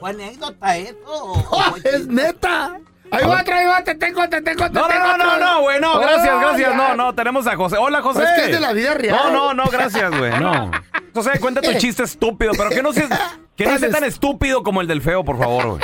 fue 0.00 0.10
anécdota 0.10 0.76
eso. 0.76 1.44
es 1.84 2.06
neta. 2.06 2.80
Ahí 3.10 3.24
va, 3.24 3.38
ahí 3.40 3.66
va, 3.66 3.84
te 3.84 3.94
tengo, 3.94 4.28
te 4.28 4.42
tengo, 4.42 4.64
te 4.66 4.72
No, 4.72 4.86
tengo. 4.88 5.04
no, 5.04 5.16
no, 5.16 5.24
no, 5.24 5.32
otro. 5.34 5.46
no, 5.46 5.60
güey, 5.62 5.80
no, 5.80 5.98
gracias, 6.00 6.34
Oh, 6.34 6.40
gracias. 6.40 6.70
ya. 6.70 6.76
No, 6.76 6.94
no, 6.96 7.14
tenemos 7.14 7.46
a 7.46 7.56
José. 7.56 7.76
Hola, 7.78 8.02
José. 8.02 8.24
Es 8.24 8.30
que 8.32 8.44
es 8.46 8.52
de 8.52 8.60
la 8.60 8.72
vida 8.72 8.94
real. 8.94 9.16
No, 9.16 9.30
no, 9.32 9.54
no, 9.54 9.70
gracias, 9.70 10.16
güey, 10.18 10.32
no. 10.40 10.70
José, 11.14 11.38
cuenta 11.40 11.60
tu 11.62 11.72
chiste 11.74 12.02
estúpido, 12.02 12.52
pero 12.56 12.70
que 12.70 12.82
no 12.82 12.92
seas, 12.92 13.08
que 13.56 13.64
no 13.66 13.78
sea 13.78 13.90
tan 13.90 14.04
estúpido 14.04 14.62
como 14.62 14.80
el 14.80 14.86
del 14.86 15.00
feo, 15.00 15.24
por 15.24 15.38
favor, 15.38 15.66
güey. 15.78 15.82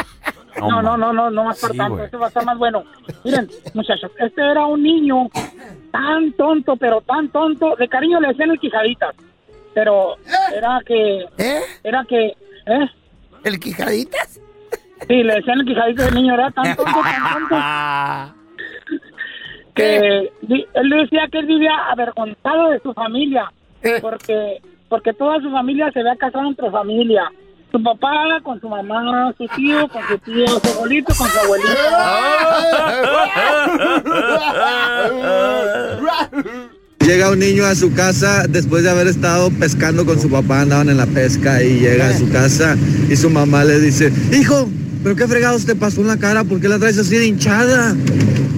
No, 0.58 0.82
no, 0.82 0.96
no, 0.98 1.12
no, 1.14 1.30
no 1.30 1.48
a 1.48 1.52
estar 1.52 1.70
Sí, 1.70 1.78
tanto, 1.78 1.94
güey. 1.94 2.04
este 2.04 2.16
va 2.18 2.26
a 2.26 2.28
estar 2.28 2.44
más 2.44 2.58
bueno. 2.58 2.84
Miren, 3.24 3.48
muchachos, 3.72 4.10
este 4.18 4.42
era 4.50 4.66
un 4.66 4.82
niño 4.82 5.28
tan 5.90 6.32
tonto, 6.34 6.76
pero 6.76 7.00
tan 7.00 7.30
tonto, 7.30 7.74
de 7.76 7.88
cariño 7.88 8.20
le 8.20 8.28
decían 8.28 8.50
el 8.50 8.58
quijaditas, 8.60 9.14
pero 9.74 10.16
era 10.54 10.80
que, 10.86 11.24
¿Eh? 11.38 11.60
era 11.82 12.04
que, 12.06 12.26
¿eh? 12.66 12.90
¿El 13.44 13.58
quijaditas? 13.58 14.38
Sí, 15.08 15.22
le 15.22 15.34
decían 15.34 15.60
el 15.60 15.66
quijaditas, 15.66 16.08
el 16.08 16.14
niño 16.14 16.34
era 16.34 16.50
tan 16.50 16.76
tonto, 16.76 17.00
tan 17.02 17.48
tonto, 17.48 17.56
que 19.74 20.30
él 20.74 20.90
decía 20.90 21.28
que 21.30 21.38
él 21.38 21.46
vivía 21.46 21.72
avergonzado 21.90 22.70
de 22.70 22.80
su 22.80 22.92
familia, 22.92 23.52
porque, 24.00 24.60
porque 24.88 25.12
toda 25.12 25.40
su 25.40 25.50
familia 25.50 25.90
se 25.92 26.00
había 26.00 26.16
casado 26.16 26.46
entre 26.48 26.70
familia. 26.70 27.30
Su 27.70 27.82
papá 27.82 28.38
con 28.42 28.60
su 28.60 28.68
mamá, 28.68 29.32
su 29.38 29.46
tío 29.56 29.88
con 29.88 30.02
su 30.06 30.18
tío, 30.18 30.46
su 30.46 30.76
abuelito 30.76 31.14
con 31.14 31.26
su 31.26 31.38
abuelito. 31.38 31.70
Llega 37.06 37.30
un 37.30 37.38
niño 37.40 37.64
a 37.64 37.74
su 37.74 37.92
casa 37.94 38.46
después 38.48 38.84
de 38.84 38.90
haber 38.90 39.08
estado 39.08 39.50
pescando 39.58 40.06
con 40.06 40.20
su 40.20 40.30
papá, 40.30 40.60
andaban 40.60 40.88
en 40.88 40.98
la 40.98 41.06
pesca 41.06 41.60
y 41.60 41.80
llega 41.80 42.10
a 42.10 42.16
su 42.16 42.30
casa 42.30 42.76
y 43.10 43.16
su 43.16 43.28
mamá 43.28 43.64
le 43.64 43.80
dice, 43.80 44.12
hijo, 44.32 44.68
¿pero 45.02 45.16
qué 45.16 45.26
fregados 45.26 45.64
te 45.64 45.74
pasó 45.74 46.00
en 46.00 46.08
la 46.08 46.16
cara? 46.16 46.44
¿Por 46.44 46.60
qué 46.60 46.68
la 46.68 46.78
traes 46.78 46.98
así 46.98 47.16
de 47.16 47.26
hinchada? 47.26 47.94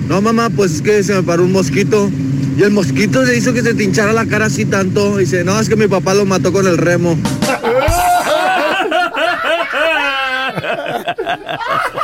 No, 0.09 0.21
mamá, 0.21 0.51
pues 0.51 0.75
es 0.75 0.83
que 0.83 1.03
se 1.03 1.15
me 1.15 1.23
paró 1.23 1.45
un 1.45 1.53
mosquito. 1.53 2.11
Y 2.57 2.63
el 2.63 2.71
mosquito 2.71 3.23
le 3.25 3.37
hizo 3.37 3.53
que 3.53 3.63
se 3.63 3.75
te 3.75 3.85
hinchara 3.85 4.13
la 4.13 4.27
cara 4.27 4.47
así 4.47 4.65
tanto. 4.65 5.21
Y 5.21 5.25
dice, 5.25 5.45
no, 5.45 5.59
es 5.59 5.69
que 5.69 5.77
mi 5.77 5.89
papá 5.89 6.15
lo 6.15 6.25
mató 6.25 6.53
con 6.53 6.67
el 6.67 6.79
remo. 6.79 7.19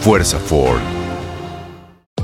Fuerza 0.00 0.38
Ford. 0.38 0.95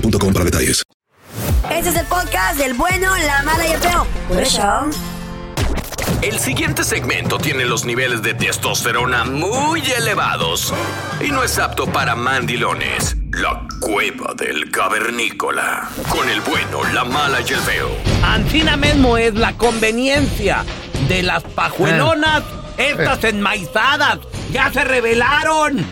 para 0.00 0.44
detalles. 0.44 0.82
Este 1.70 1.90
es 1.90 1.96
el 1.96 2.06
podcast 2.06 2.58
del 2.58 2.74
bueno, 2.74 3.16
la 3.16 3.42
mala 3.42 3.66
y 3.66 3.72
el 3.72 3.80
feo. 3.80 4.06
Por 4.28 4.42
eso. 4.42 4.90
El 6.22 6.38
siguiente 6.38 6.84
segmento 6.84 7.38
tiene 7.38 7.64
los 7.64 7.84
niveles 7.84 8.22
de 8.22 8.34
testosterona 8.34 9.24
muy 9.24 9.82
elevados 9.92 10.72
y 11.20 11.30
no 11.30 11.42
es 11.42 11.58
apto 11.58 11.86
para 11.86 12.14
mandilones. 12.14 13.16
La 13.32 13.66
cueva 13.80 14.32
del 14.36 14.70
cavernícola. 14.70 15.88
Con 16.08 16.28
el 16.28 16.40
bueno, 16.42 16.82
la 16.92 17.04
mala 17.04 17.40
y 17.40 17.52
el 17.52 17.60
feo. 17.60 17.90
Antina 18.22 18.76
mismo 18.76 19.16
es 19.18 19.34
la 19.34 19.52
conveniencia 19.54 20.64
de 21.08 21.22
las 21.22 21.42
pajuelonas, 21.42 22.42
Eh. 22.78 22.94
estas 22.98 23.24
enmaizadas, 23.24 24.18
ya 24.52 24.72
se 24.72 24.82
revelaron. 24.84 25.84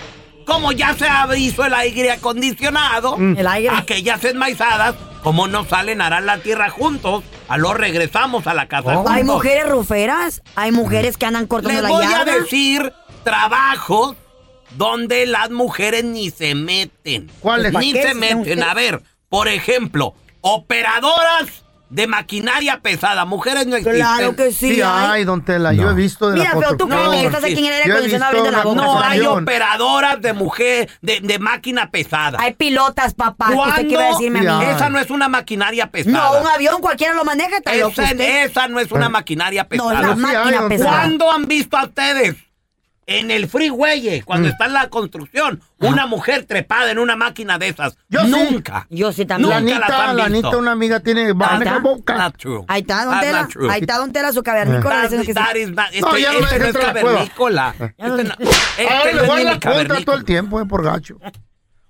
Como 0.47 0.73
ya 0.73 0.95
se 0.95 1.07
hizo 1.39 1.65
el 1.65 1.75
aire 1.75 2.13
acondicionado, 2.13 3.17
Mm. 3.17 3.37
El 3.39 3.47
aire. 3.47 3.71
aquellas 3.77 4.25
enmaizadas, 4.25 4.95
como 5.23 5.47
no 5.49 5.65
salen, 5.65 6.01
harán 6.01 6.27
la 6.27 6.39
tierra 6.39 6.71
juntos, 6.71 7.25
a 7.49 7.57
lo 7.59 7.75
regresamos 7.75 8.47
a 8.47 8.55
la 8.55 8.69
casa 8.69 8.95
juntos. 8.95 9.13
Hay 9.13 9.25
mujeres 9.25 9.69
ruferas, 9.69 10.43
hay 10.55 10.73
mujeres 10.73 11.17
que 11.17 11.27
andan 11.27 11.47
cortando 11.47 11.75
Les 11.75 11.83
la 11.83 11.89
voy 11.89 12.07
a 12.07 12.25
decir 12.25 12.93
trabajos 13.25 14.17
donde 14.77 15.27
las 15.27 15.51
mujeres 15.51 16.05
ni 16.05 16.31
se 16.31 16.55
meten. 16.55 17.31
¿Cuáles? 17.41 17.73
Ni 17.75 17.93
¿Para 17.93 18.03
qué 18.05 18.09
se 18.09 18.15
meten? 18.15 18.63
A 18.63 18.75
ver, 18.75 19.03
por 19.29 19.49
ejemplo, 19.49 20.15
operadoras 20.41 21.62
de 21.93 22.07
maquinaria 22.07 22.81
pesada. 22.81 23.27
Mujeres 23.27 23.67
no 23.67 23.77
existen. 23.77 24.01
Claro 24.01 24.35
que 24.35 24.51
sí. 24.51 24.75
Sí, 24.77 24.81
hay. 24.83 25.07
ay, 25.11 25.25
don 25.25 25.45
Tela, 25.45 25.75
yo 25.75 25.91
he 25.91 25.95
visto 25.95 26.31
de 26.31 26.39
Mira, 26.39 26.55
la 26.55 26.59
pero 26.61 26.77
tú 26.77 26.89
crees 26.89 27.09
que 27.11 27.27
estás 27.27 27.45
aquí 27.45 27.59
en 27.59 27.67
el 27.67 27.73
aire 27.75 27.93
acondicionado 27.93 28.29
abriendo 28.39 28.51
la 28.51 28.65
boca. 28.65 28.83
No 28.83 29.01
hay 29.03 29.21
operadoras 29.21 30.21
de 30.23 30.33
mujer, 30.33 30.89
de, 31.03 31.21
de 31.21 31.39
máquina 31.39 31.91
pesada. 31.91 32.39
Hay 32.41 32.55
pilotas, 32.55 33.13
papá. 33.15 33.51
¿Qué 33.87 33.97
a 33.97 34.09
decirme 34.09 34.49
a 34.49 34.59
mí? 34.59 34.65
Esa 34.65 34.89
no 34.89 34.99
es 34.99 35.11
una 35.11 35.29
maquinaria 35.29 35.91
pesada. 35.91 36.33
No, 36.33 36.41
un 36.41 36.47
avión 36.47 36.81
cualquiera 36.81 37.15
lo 37.15 37.25
maneja. 37.25 37.59
Esa, 37.65 38.11
esa 38.11 38.69
no 38.69 38.81
es 38.81 38.91
una 38.91 39.11
maquinaria 39.11 39.65
No, 39.65 39.69
pesada. 39.69 39.93
la 39.93 40.01
Pero 40.01 40.17
sí 40.17 40.25
hay, 40.25 40.45
máquina 40.45 40.69
pesada. 40.69 40.91
¿Cuándo 40.91 41.31
han 41.31 41.47
visto 41.47 41.77
a 41.77 41.85
ustedes 41.85 42.37
en 43.07 43.31
el 43.31 43.49
freeway, 43.49 44.09
eh, 44.09 44.23
cuando 44.25 44.49
Mm. 44.49 44.53
está 44.53 44.67
en 44.67 44.73
la 44.75 44.89
construcción, 44.89 45.61
una 45.81 46.07
mujer 46.07 46.45
trepada 46.47 46.91
en 46.91 46.99
una 46.99 47.17
máquina 47.17 47.59
de 47.59 47.69
esas? 47.69 47.97
Yo 48.09 48.21
sí. 48.25 48.31
Nunca. 48.31 48.87
Yo 48.91 49.13
sí 49.13 49.23
La 49.23 49.27
también. 49.27 49.65
Nunca 49.65 49.79
las 49.81 49.91
Anita, 49.91 50.13
la. 50.15 50.25
Anita, 50.25 50.57
una 50.57 50.73
amiga 50.73 51.01
tiene 51.01 51.35
maneja 51.35 51.71
está. 51.77 51.79
boca. 51.83 52.33
Ahí 52.69 52.81
está, 52.83 53.05
don 53.05 53.21
Tela. 53.21 53.49
Ahí 53.71 53.81
está, 53.81 53.99
don 53.99 54.13
Tela, 54.13 54.33
su 54.33 54.43
cavernícola. 54.43 55.09
That- 55.09 55.23
que 55.25 55.35
that 55.35 55.55
is 55.57 55.69
not- 55.71 55.77
No, 56.01 56.15
este 56.15 56.21
ya 56.23 56.33
no 56.33 56.39
este 56.39 56.41
no 56.41 56.47
es 56.47 56.51
dejes 56.53 56.67
entrar 56.67 56.85
a 56.85 56.87
la 56.95 57.01
cueva. 57.01 57.17
cavernícola. 57.19 57.75
Este 57.79 58.25
no- 58.25 58.35
este 58.79 58.89
Ahora 58.95 59.13
no 59.13 59.21
le 59.23 59.27
voy 59.27 59.37
a 59.37 59.39
es 59.41 59.45
la 59.47 59.61
contra 59.61 60.05
todo 60.05 60.17
el 60.17 60.25
tiempo, 60.25 60.61
eh, 60.61 60.67
por 60.67 60.85
gacho. 60.85 61.17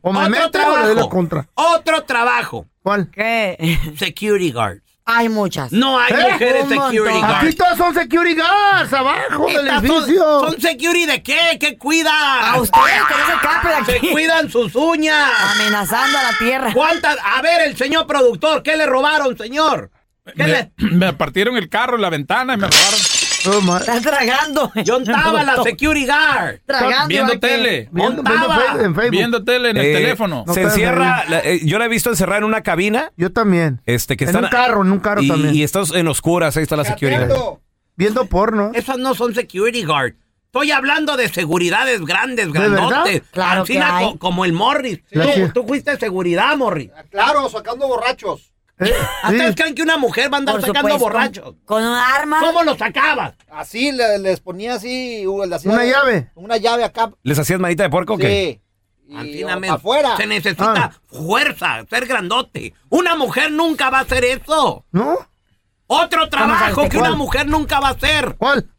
O 0.00 0.12
me 0.12 0.28
mete 0.28 0.58
o 0.58 0.78
le 0.78 0.86
doy 0.88 0.96
la 0.96 1.08
contra. 1.08 1.46
Otro 1.54 2.02
trabajo. 2.04 2.66
¿Cuál? 2.82 3.08
¿Qué? 3.12 3.78
Security 3.96 4.50
guards. 4.50 4.82
Hay 5.04 5.28
muchas. 5.28 5.72
No 5.72 5.98
hay 5.98 6.12
¿Eh? 6.12 6.32
mujeres 6.32 6.68
security 6.68 6.98
montón. 7.10 7.24
Aquí 7.24 7.32
guards. 7.32 7.56
todos 7.56 7.78
son 7.78 7.94
security 7.94 8.34
guards, 8.36 8.92
abajo 8.92 9.46
del 9.46 9.66
Estas 9.66 9.82
son, 9.86 9.96
edificio. 9.96 10.40
son 10.40 10.60
security 10.60 11.06
de 11.06 11.22
qué? 11.24 11.56
¿Qué 11.60 11.76
cuidan? 11.76 12.14
A 12.14 12.60
usted 12.60 12.78
que 12.80 13.14
no 13.18 13.26
se 13.26 13.32
escape 13.32 13.68
de 13.68 13.84
Se 13.84 13.96
aquí. 13.98 14.10
cuidan 14.12 14.48
sus 14.50 14.74
uñas. 14.76 15.28
Amenazando 15.56 16.18
a 16.18 16.22
la 16.22 16.38
tierra. 16.38 16.72
¿Cuántas? 16.72 17.16
A 17.24 17.42
ver, 17.42 17.62
el 17.62 17.76
señor 17.76 18.06
productor, 18.06 18.62
¿qué 18.62 18.76
le 18.76 18.86
robaron, 18.86 19.36
señor? 19.36 19.90
¿Qué 20.36 20.44
le- 20.46 20.72
Me, 20.76 20.90
me 21.06 21.12
partieron 21.14 21.56
el 21.56 21.68
carro 21.68 21.96
en 21.96 22.02
la 22.02 22.10
ventana 22.10 22.54
y 22.54 22.56
me 22.58 22.68
robaron. 22.68 23.00
Oh, 23.46 23.76
Está 23.76 24.00
tragando. 24.00 24.70
Yo 24.84 24.98
estaba 24.98 25.42
la 25.42 25.62
security 25.62 26.06
guard. 26.06 26.60
Tragando. 26.66 27.08
Viendo 27.08 27.38
tele. 27.38 27.88
Viendo, 27.90 28.22
viendo 28.22 28.80
en 28.84 28.94
Facebook. 28.94 29.10
Viendo 29.10 29.44
tele 29.44 29.70
en 29.70 29.76
el 29.76 29.86
Eh, 29.86 29.92
teléfono. 29.94 30.44
No 30.46 30.54
se 30.54 30.62
encierra, 30.62 31.24
la- 31.28 31.40
eh, 31.40 31.60
yo 31.64 31.78
la 31.78 31.86
he 31.86 31.88
visto 31.88 32.10
encerrada 32.10 32.38
en 32.38 32.44
una 32.44 32.62
cabina. 32.62 33.12
Yo 33.16 33.32
también. 33.32 33.80
Este, 33.86 34.16
que 34.16 34.24
En 34.24 34.30
están, 34.30 34.44
un 34.44 34.50
carro, 34.50 34.82
en 34.82 34.92
un 34.92 35.00
carro 35.00 35.22
y, 35.22 35.28
también. 35.28 35.54
Y 35.54 35.62
estás 35.62 35.90
en 35.92 36.06
oscuras, 36.08 36.56
ahí 36.56 36.62
está 36.62 36.76
la 36.76 36.84
security 36.84 37.24
guard. 37.24 37.58
Viendo 37.96 38.26
porno. 38.26 38.70
Esas 38.74 38.98
no 38.98 39.14
son 39.14 39.34
security 39.34 39.84
guard. 39.84 40.14
Estoy 40.46 40.70
hablando 40.70 41.16
de 41.16 41.28
seguridades 41.30 42.02
grandes, 42.04 42.52
grandotes. 42.52 43.22
Claro 43.30 43.64
que 43.64 43.78
na- 43.78 43.96
hay. 43.96 44.04
co- 44.12 44.18
como 44.18 44.44
el 44.44 44.52
Morris. 44.52 45.00
La 45.10 45.24
Tú, 45.32 45.48
tú 45.54 45.66
fuiste 45.66 45.96
seguridad, 45.98 46.54
Morris. 46.58 46.90
Claro, 47.10 47.48
sacando 47.48 47.88
borrachos. 47.88 48.51
Eh, 48.78 48.92
¿Ustedes 49.24 49.48
sí. 49.50 49.54
creen 49.54 49.74
que 49.74 49.82
una 49.82 49.96
mujer 49.96 50.32
va 50.32 50.36
a 50.36 50.40
andar 50.40 50.54
Por 50.56 50.62
sacando 50.66 50.80
supuesto. 50.94 51.04
borrachos? 51.04 51.54
Con 51.64 51.82
un 51.84 51.94
arma. 51.94 52.40
¿Cómo 52.40 52.62
lo 52.64 52.76
sacabas? 52.76 53.34
Así 53.50 53.92
le- 53.92 54.18
les 54.18 54.40
ponía 54.40 54.74
así. 54.74 55.24
uh, 55.26 55.44
le 55.44 55.54
hacía- 55.54 55.70
¿Una 55.72 55.84
llave? 55.84 56.30
Una 56.34 56.56
llave 56.56 56.82
acá. 56.84 57.12
¿Les 57.22 57.38
hacías 57.38 57.60
manita 57.60 57.84
de 57.84 57.90
puerco 57.90 58.14
o 58.14 58.18
Sí. 58.18 58.60
Y 59.08 59.14
Antinamente, 59.16 59.68
para 59.68 59.74
afuera. 59.78 60.16
Se 60.16 60.26
necesita 60.26 60.72
Ah. 60.84 60.92
fuerza, 61.06 61.84
ser 61.90 62.06
grandote. 62.06 62.72
Una 62.88 63.14
mujer 63.14 63.52
nunca 63.52 63.90
va 63.90 63.98
a 63.98 64.02
hacer 64.02 64.24
eso. 64.24 64.84
¿No? 64.90 65.18
Otro 65.86 66.28
trabajo 66.30 66.88
que 66.88 66.96
una 66.96 67.14
mujer 67.14 67.46
nunca 67.46 67.78
va 67.78 67.88
a 67.88 67.92
hacer. 67.92 68.36
¿Cuál? 68.38 68.70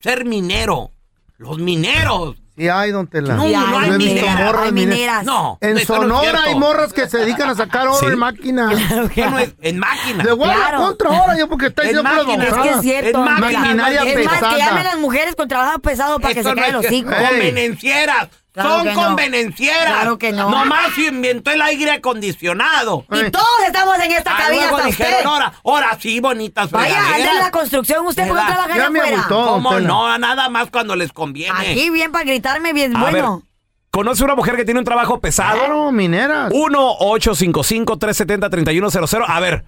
Ser 0.00 0.24
minero. 0.26 0.92
Los 1.38 1.58
mineros. 1.58 2.36
Sí 2.58 2.68
hay, 2.68 2.90
don 2.90 3.06
Tela. 3.06 3.34
No, 3.34 3.44
no 3.46 3.78
hay 3.78 3.90
mineras. 3.92 4.36
morras 4.40 4.62
hay 4.66 4.72
mineras. 4.72 4.96
mineras. 4.98 5.24
No. 5.24 5.58
En 5.60 5.78
Sonora 5.86 6.42
hay 6.44 6.54
morras 6.56 6.92
que 6.92 7.08
se 7.08 7.18
dedican 7.18 7.48
a 7.50 7.54
sacar 7.54 7.86
oro 7.86 7.98
¿Sí? 8.00 8.06
en 8.06 8.18
máquina. 8.18 8.68
Bueno, 9.16 9.38
es- 9.38 9.54
en 9.62 9.78
máquina. 9.78 10.24
Le 10.24 10.32
voy 10.32 10.48
a 10.50 10.54
Claro. 10.54 10.78
la 10.80 10.84
contra 10.86 11.08
ahora 11.16 11.38
yo 11.38 11.48
porque 11.48 11.66
está 11.66 11.82
En 11.82 11.88
diciendo 11.90 12.10
máquina. 12.14 12.44
Es 12.44 12.54
que 12.54 12.70
es 12.70 12.80
cierto. 12.80 13.18
En 13.26 13.40
maquinaria 13.40 14.02
es 14.02 14.24
más, 14.24 14.34
pesada. 14.34 14.52
que 14.54 14.58
llamen 14.60 14.84
las 14.84 14.98
mujeres 14.98 15.36
con 15.36 15.46
trabajo 15.48 15.78
pesado 15.78 16.18
para 16.18 16.34
que 16.34 16.40
Eso 16.40 16.48
se 16.48 16.54
no 16.56 16.60
caigan 16.60 16.80
los 16.82 16.86
que- 16.86 16.94
hijos. 16.96 17.14
Convenencieras. 17.14 18.28
Claro 18.62 18.84
Son 18.84 18.94
no. 18.94 18.94
convenencieras. 18.94 19.92
Claro 19.94 20.18
que 20.18 20.32
no. 20.32 20.50
Nomás 20.50 20.94
se 20.94 21.02
inventó 21.06 21.50
el 21.50 21.62
aire 21.62 21.90
acondicionado. 21.92 23.04
Y 23.10 23.30
todos 23.30 23.46
estamos 23.66 23.98
en 24.00 24.12
esta 24.12 24.34
Ah, 24.34 24.38
cabina 24.38 24.62
luego 24.62 24.76
hasta 24.76 24.88
dijeron, 24.88 25.12
usted. 25.14 25.26
ahora, 25.26 25.52
ahora 25.64 25.98
sí, 26.00 26.20
bonitas 26.20 26.70
Vaya, 26.70 27.14
anda 27.14 27.32
en 27.32 27.38
la 27.38 27.50
construcción. 27.50 28.06
¿Usted 28.06 28.28
por 28.28 28.38
qué 28.38 28.44
trabaja 28.46 28.76
Ya 28.76 28.90
me 28.90 29.00
afuera? 29.00 29.24
¿Cómo 29.28 29.80
no? 29.80 30.18
Nada 30.18 30.48
más 30.48 30.70
cuando 30.70 30.94
les 30.96 31.12
conviene. 31.12 31.58
Aquí 31.58 31.90
bien 31.90 32.12
para 32.12 32.24
gritarme 32.24 32.72
bien 32.72 32.96
A 32.96 33.00
bueno. 33.00 33.42
¿Conoce 33.90 34.22
una 34.22 34.34
mujer 34.34 34.54
que 34.56 34.64
tiene 34.66 34.80
un 34.80 34.84
trabajo 34.84 35.18
pesado? 35.20 35.58
Claro, 35.58 35.90
mineras. 35.92 36.52
1-855-370-3100. 36.52 39.24
A 39.26 39.40
ver, 39.40 39.64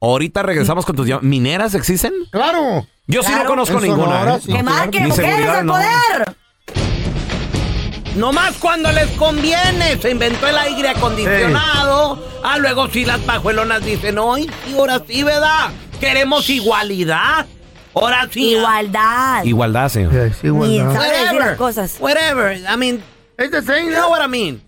ahorita 0.00 0.42
regresamos 0.42 0.86
con 0.86 0.96
tus 0.96 1.06
llamadas. 1.06 1.24
¿Mineras 1.28 1.74
existen? 1.74 2.12
Claro. 2.30 2.86
Yo 3.06 3.22
sí 3.22 3.28
no 3.30 3.36
Claro. 3.36 3.50
conozco 3.50 3.76
En 3.78 3.84
ninguna. 3.84 4.18
Sonora, 4.18 4.34
¿eh? 4.36 4.40
sí. 4.44 4.52
que 4.52 4.62
marquen, 4.62 5.02
Mi 5.04 5.08
mujeres 5.10 5.48
al 5.48 5.66
no. 5.66 5.72
poder. 5.74 6.36
Nomás 8.18 8.56
cuando 8.58 8.90
les 8.92 9.06
conviene. 9.12 9.96
Se 10.02 10.10
inventó 10.10 10.46
el 10.48 10.58
aire 10.58 10.88
acondicionado. 10.90 12.22
Ah, 12.42 12.58
luego 12.58 12.88
sí 12.88 13.04
las 13.04 13.20
pajuelonas 13.20 13.84
dicen, 13.84 14.18
hoy 14.18 14.50
sí, 14.66 14.74
ahora 14.76 15.00
sí, 15.06 15.22
¿verdad? 15.22 15.70
Queremos 16.00 16.50
igualdad. 16.50 17.46
Ahora 17.94 18.28
sí. 18.30 18.54
Igualdad. 18.56 19.44
Igualdad, 19.44 19.88
señor. 19.88 20.12
Sí, 20.12 20.18
sí, 20.42 20.48
Ni 20.50 20.76
igualdad. 20.76 21.00
decir 21.00 21.16
Whatever. 21.24 21.46
las 21.46 21.56
cosas. 21.56 21.96
Whatever. 22.00 22.58
I 22.58 22.76
mean, 22.76 23.02
Es 23.36 23.50
de 23.50 23.62
seis, 23.62 23.84
you 23.86 23.90
¿no? 23.92 23.98
know 23.98 24.10
what 24.10 24.24
I 24.24 24.28
mean. 24.28 24.62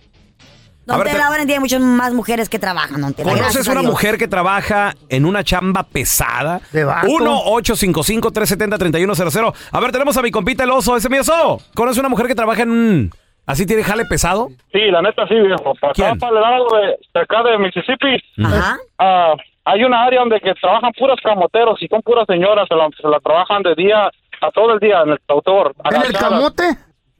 A 0.88 0.92
Don 0.94 0.98
ver, 1.04 1.08
Tela, 1.12 1.18
te- 1.18 1.24
ahora 1.26 1.40
en 1.42 1.46
día 1.46 1.56
hay 1.56 1.60
muchas 1.60 1.80
más 1.80 2.12
mujeres 2.14 2.48
que 2.48 2.58
trabajan, 2.58 3.00
don 3.00 3.14
Tela. 3.14 3.32
¿Conoces 3.32 3.68
una 3.68 3.82
mujer 3.82 4.18
que 4.18 4.26
trabaja 4.26 4.94
en 5.08 5.24
una 5.24 5.44
chamba 5.44 5.84
pesada? 5.84 6.60
De 6.72 6.82
vato. 6.84 7.06
1-855-370-3100. 7.06 9.52
A 9.70 9.80
ver, 9.80 9.92
tenemos 9.92 10.16
a 10.16 10.22
mi 10.22 10.30
compita 10.30 10.64
el 10.64 10.70
oso. 10.70 10.96
Ese 10.96 11.08
mi 11.08 11.18
oso. 11.18 11.60
¿Conoces 11.74 11.98
una 11.98 12.08
mujer 12.08 12.26
que 12.26 12.34
trabaja 12.34 12.62
en 12.62 12.70
un... 12.70 13.12
¿Así 13.50 13.66
tiene 13.66 13.82
jale 13.82 14.04
pesado? 14.06 14.48
Sí, 14.72 14.80
la 14.90 15.02
neta 15.02 15.26
sí, 15.26 15.34
viejo. 15.34 15.74
Para 15.80 15.92
acá, 15.92 15.94
¿Quién? 15.94 16.18
para 16.18 16.32
el 16.36 16.40
lado 16.42 16.66
de, 16.76 16.86
de 17.14 17.20
acá 17.20 17.42
de 17.42 17.58
Mississippi, 17.58 18.16
Ajá. 18.44 18.78
ah, 18.98 19.34
hay 19.64 19.84
una 19.84 20.04
área 20.04 20.20
donde 20.20 20.40
que 20.40 20.54
trabajan 20.54 20.92
puros 20.98 21.18
camoteros 21.22 21.80
y 21.82 21.86
son 21.88 22.00
puras 22.02 22.24
señoras, 22.28 22.66
se 22.68 22.74
la, 22.76 22.88
se 23.00 23.06
la 23.08 23.20
trabajan 23.20 23.62
de 23.62 23.74
día 23.74 24.06
a 24.40 24.50
todo 24.52 24.72
el 24.74 24.78
día 24.80 25.02
en 25.04 25.10
el 25.10 25.18
tractor. 25.26 25.74
¿En 25.90 26.02
el 26.02 26.12
camote? 26.12 26.62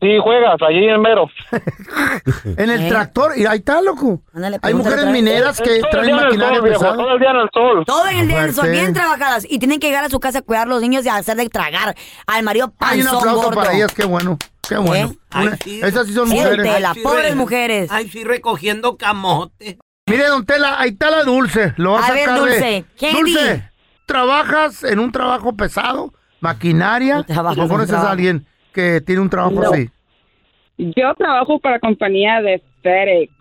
Sí, 0.00 0.16
juegas, 0.22 0.56
allí 0.66 0.88
en 0.88 0.98
mero. 1.02 1.28
En 2.56 2.70
el 2.70 2.86
¿Eh? 2.86 2.88
tractor. 2.88 3.32
Y 3.36 3.44
ahí 3.44 3.58
está, 3.58 3.82
loco. 3.82 4.20
Ándale, 4.34 4.56
Hay 4.56 4.72
pregúntale 4.72 4.96
mujeres 4.96 4.98
otra 5.04 5.12
vez. 5.12 5.22
mineras 5.22 5.60
que 5.60 5.64
Todo 5.64 5.74
el 5.76 5.90
traen 5.90 6.06
día 6.06 6.14
en 6.14 6.18
el 6.20 6.24
maquinaria 6.26 6.54
sol, 6.58 6.64
viejo, 6.64 6.80
pesada. 6.80 6.96
todo 6.96 7.12
el 7.12 7.20
día 7.20 7.30
en 7.30 7.36
el 7.36 7.48
sol. 7.52 7.84
Todo 7.86 8.06
en 8.08 8.18
el 8.18 8.28
día 8.28 8.40
del 8.42 8.52
sol, 8.54 8.64
Fuerte. 8.64 8.80
bien 8.80 8.94
trabajadas. 8.94 9.46
Y 9.50 9.58
tienen 9.58 9.78
que 9.78 9.88
llegar 9.88 10.04
a 10.04 10.08
su 10.08 10.18
casa 10.18 10.38
a 10.38 10.42
cuidar 10.42 10.66
a 10.66 10.70
los 10.70 10.80
niños 10.80 11.04
y 11.04 11.08
a 11.10 11.16
hacer 11.16 11.36
de 11.36 11.48
tragar 11.50 11.94
al 12.26 12.42
marido 12.42 12.72
Hay 12.80 13.00
un 13.00 13.04
panzón 13.06 13.18
aplauso 13.18 13.42
gordo. 13.44 13.60
para 13.60 13.74
ellas, 13.74 13.92
qué 13.94 14.06
bueno. 14.06 14.38
Qué 14.70 14.76
bueno. 14.78 15.12
Ay, 15.30 15.48
Una- 15.48 15.56
sí. 15.56 15.80
Esas 15.82 16.06
sí 16.06 16.12
son 16.14 16.28
Sí, 16.28 16.34
mujeres. 16.36 16.62
Tela. 16.64 16.80
las 16.80 16.94
sí, 16.94 17.00
pobres 17.02 17.30
re- 17.30 17.34
mujeres. 17.34 17.90
Ay, 17.92 18.08
sí, 18.08 18.22
recogiendo 18.24 18.96
camote. 18.96 19.78
Mire, 20.06 20.26
don 20.28 20.46
Tela, 20.46 20.80
ahí 20.80 20.90
está 20.90 21.10
la 21.10 21.24
Dulce. 21.24 21.74
Lo 21.76 21.92
va 21.92 22.00
a, 22.00 22.06
A 22.06 22.12
ver, 22.12 22.20
sacar 22.24 22.34
de- 22.34 22.40
Dulce, 22.50 22.84
Candy. 23.00 23.32
Dulce, 23.32 23.70
¿trabajas 24.06 24.84
en 24.84 24.98
un 25.00 25.10
trabajo 25.12 25.56
pesado? 25.56 26.14
¿Maquinaria? 26.40 27.18
¿O 27.18 27.24
en 27.28 27.38
un 27.60 27.68
conoces 27.68 27.88
trabajo. 27.88 28.08
a 28.08 28.12
alguien 28.12 28.46
que 28.72 29.00
tiene 29.00 29.20
un 29.20 29.28
trabajo 29.28 29.54
No. 29.60 29.70
así? 29.72 29.90
Yo 30.78 31.14
trabajo 31.18 31.58
para 31.60 31.78
compañía 31.80 32.40
de 32.40 32.62
FedEx. 32.82 33.32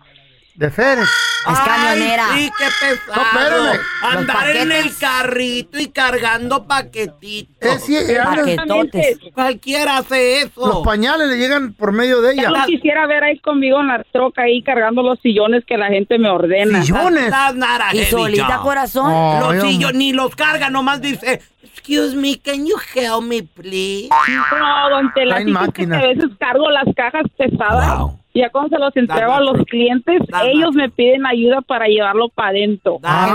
¿De 0.56 0.70
Férez? 0.70 1.08
Es 1.48 1.58
camionera. 1.60 2.26
Ay, 2.32 2.44
sí, 2.46 2.52
qué 2.58 2.64
pesado. 2.80 3.22
No, 3.32 3.40
espérame. 3.40 3.80
Andar 4.02 4.56
en 4.56 4.72
el 4.72 4.96
carrito 4.96 5.78
y 5.78 5.88
cargando 5.88 6.66
paquetitos. 6.66 7.56
Es, 7.76 7.84
sí, 7.84 7.96
ella- 7.96 8.24
Paquetotes. 8.24 9.18
Cualquiera 9.32 9.98
hace 9.98 10.42
eso. 10.42 10.66
los 10.66 10.84
pañales 10.84 11.28
le 11.28 11.36
llegan 11.38 11.72
por 11.72 11.92
medio 11.92 12.20
de 12.20 12.34
ella. 12.34 12.50
lo 12.50 12.64
quisiera 12.66 13.06
ver 13.06 13.24
ahí 13.24 13.38
conmigo 13.40 13.80
en 13.80 13.88
la 13.88 14.04
troca 14.12 14.42
ahí 14.42 14.62
cargando 14.62 15.02
los 15.02 15.18
sillones 15.20 15.64
que 15.66 15.76
la 15.76 15.88
gente 15.88 16.18
me 16.18 16.28
ordena. 16.28 16.82
Sillones. 16.82 17.32
A 17.32 17.54
Y 17.92 18.04
solita, 18.04 18.58
corazón. 18.58 19.10
Oh, 19.12 19.40
Los 19.40 19.54
yo- 19.56 19.60
sillones 19.62 19.96
ni 19.96 20.12
los 20.12 20.34
carga, 20.36 20.70
nomás 20.70 21.00
dice, 21.00 21.40
excuse 21.80 22.14
me, 22.14 22.36
can 22.36 22.66
you 22.66 22.76
help 22.94 23.24
me, 23.24 23.42
please? 23.42 24.08
No, 24.08 24.90
don 24.90 25.12
Tela, 25.14 25.36
porque 25.36 25.50
máquinas. 25.50 26.02
a 26.02 26.06
veces 26.06 26.30
cargo 26.38 26.70
las 26.70 26.86
cajas 26.94 27.24
pesadas. 27.36 27.98
Wow. 27.98 28.18
Ya 28.32 28.48
cuando 28.50 28.76
se 28.76 28.78
los 28.78 28.96
entrego 28.96 29.32
a 29.32 29.40
los 29.40 29.64
clientes, 29.66 30.20
That's 30.30 30.44
ellos 30.46 30.72
me 30.72 30.88
piden 30.88 31.26
ayuda 31.26 31.62
para 31.62 31.86
llevarlo 31.86 32.28
para 32.28 32.50
adentro. 32.50 32.98
That's 33.02 33.32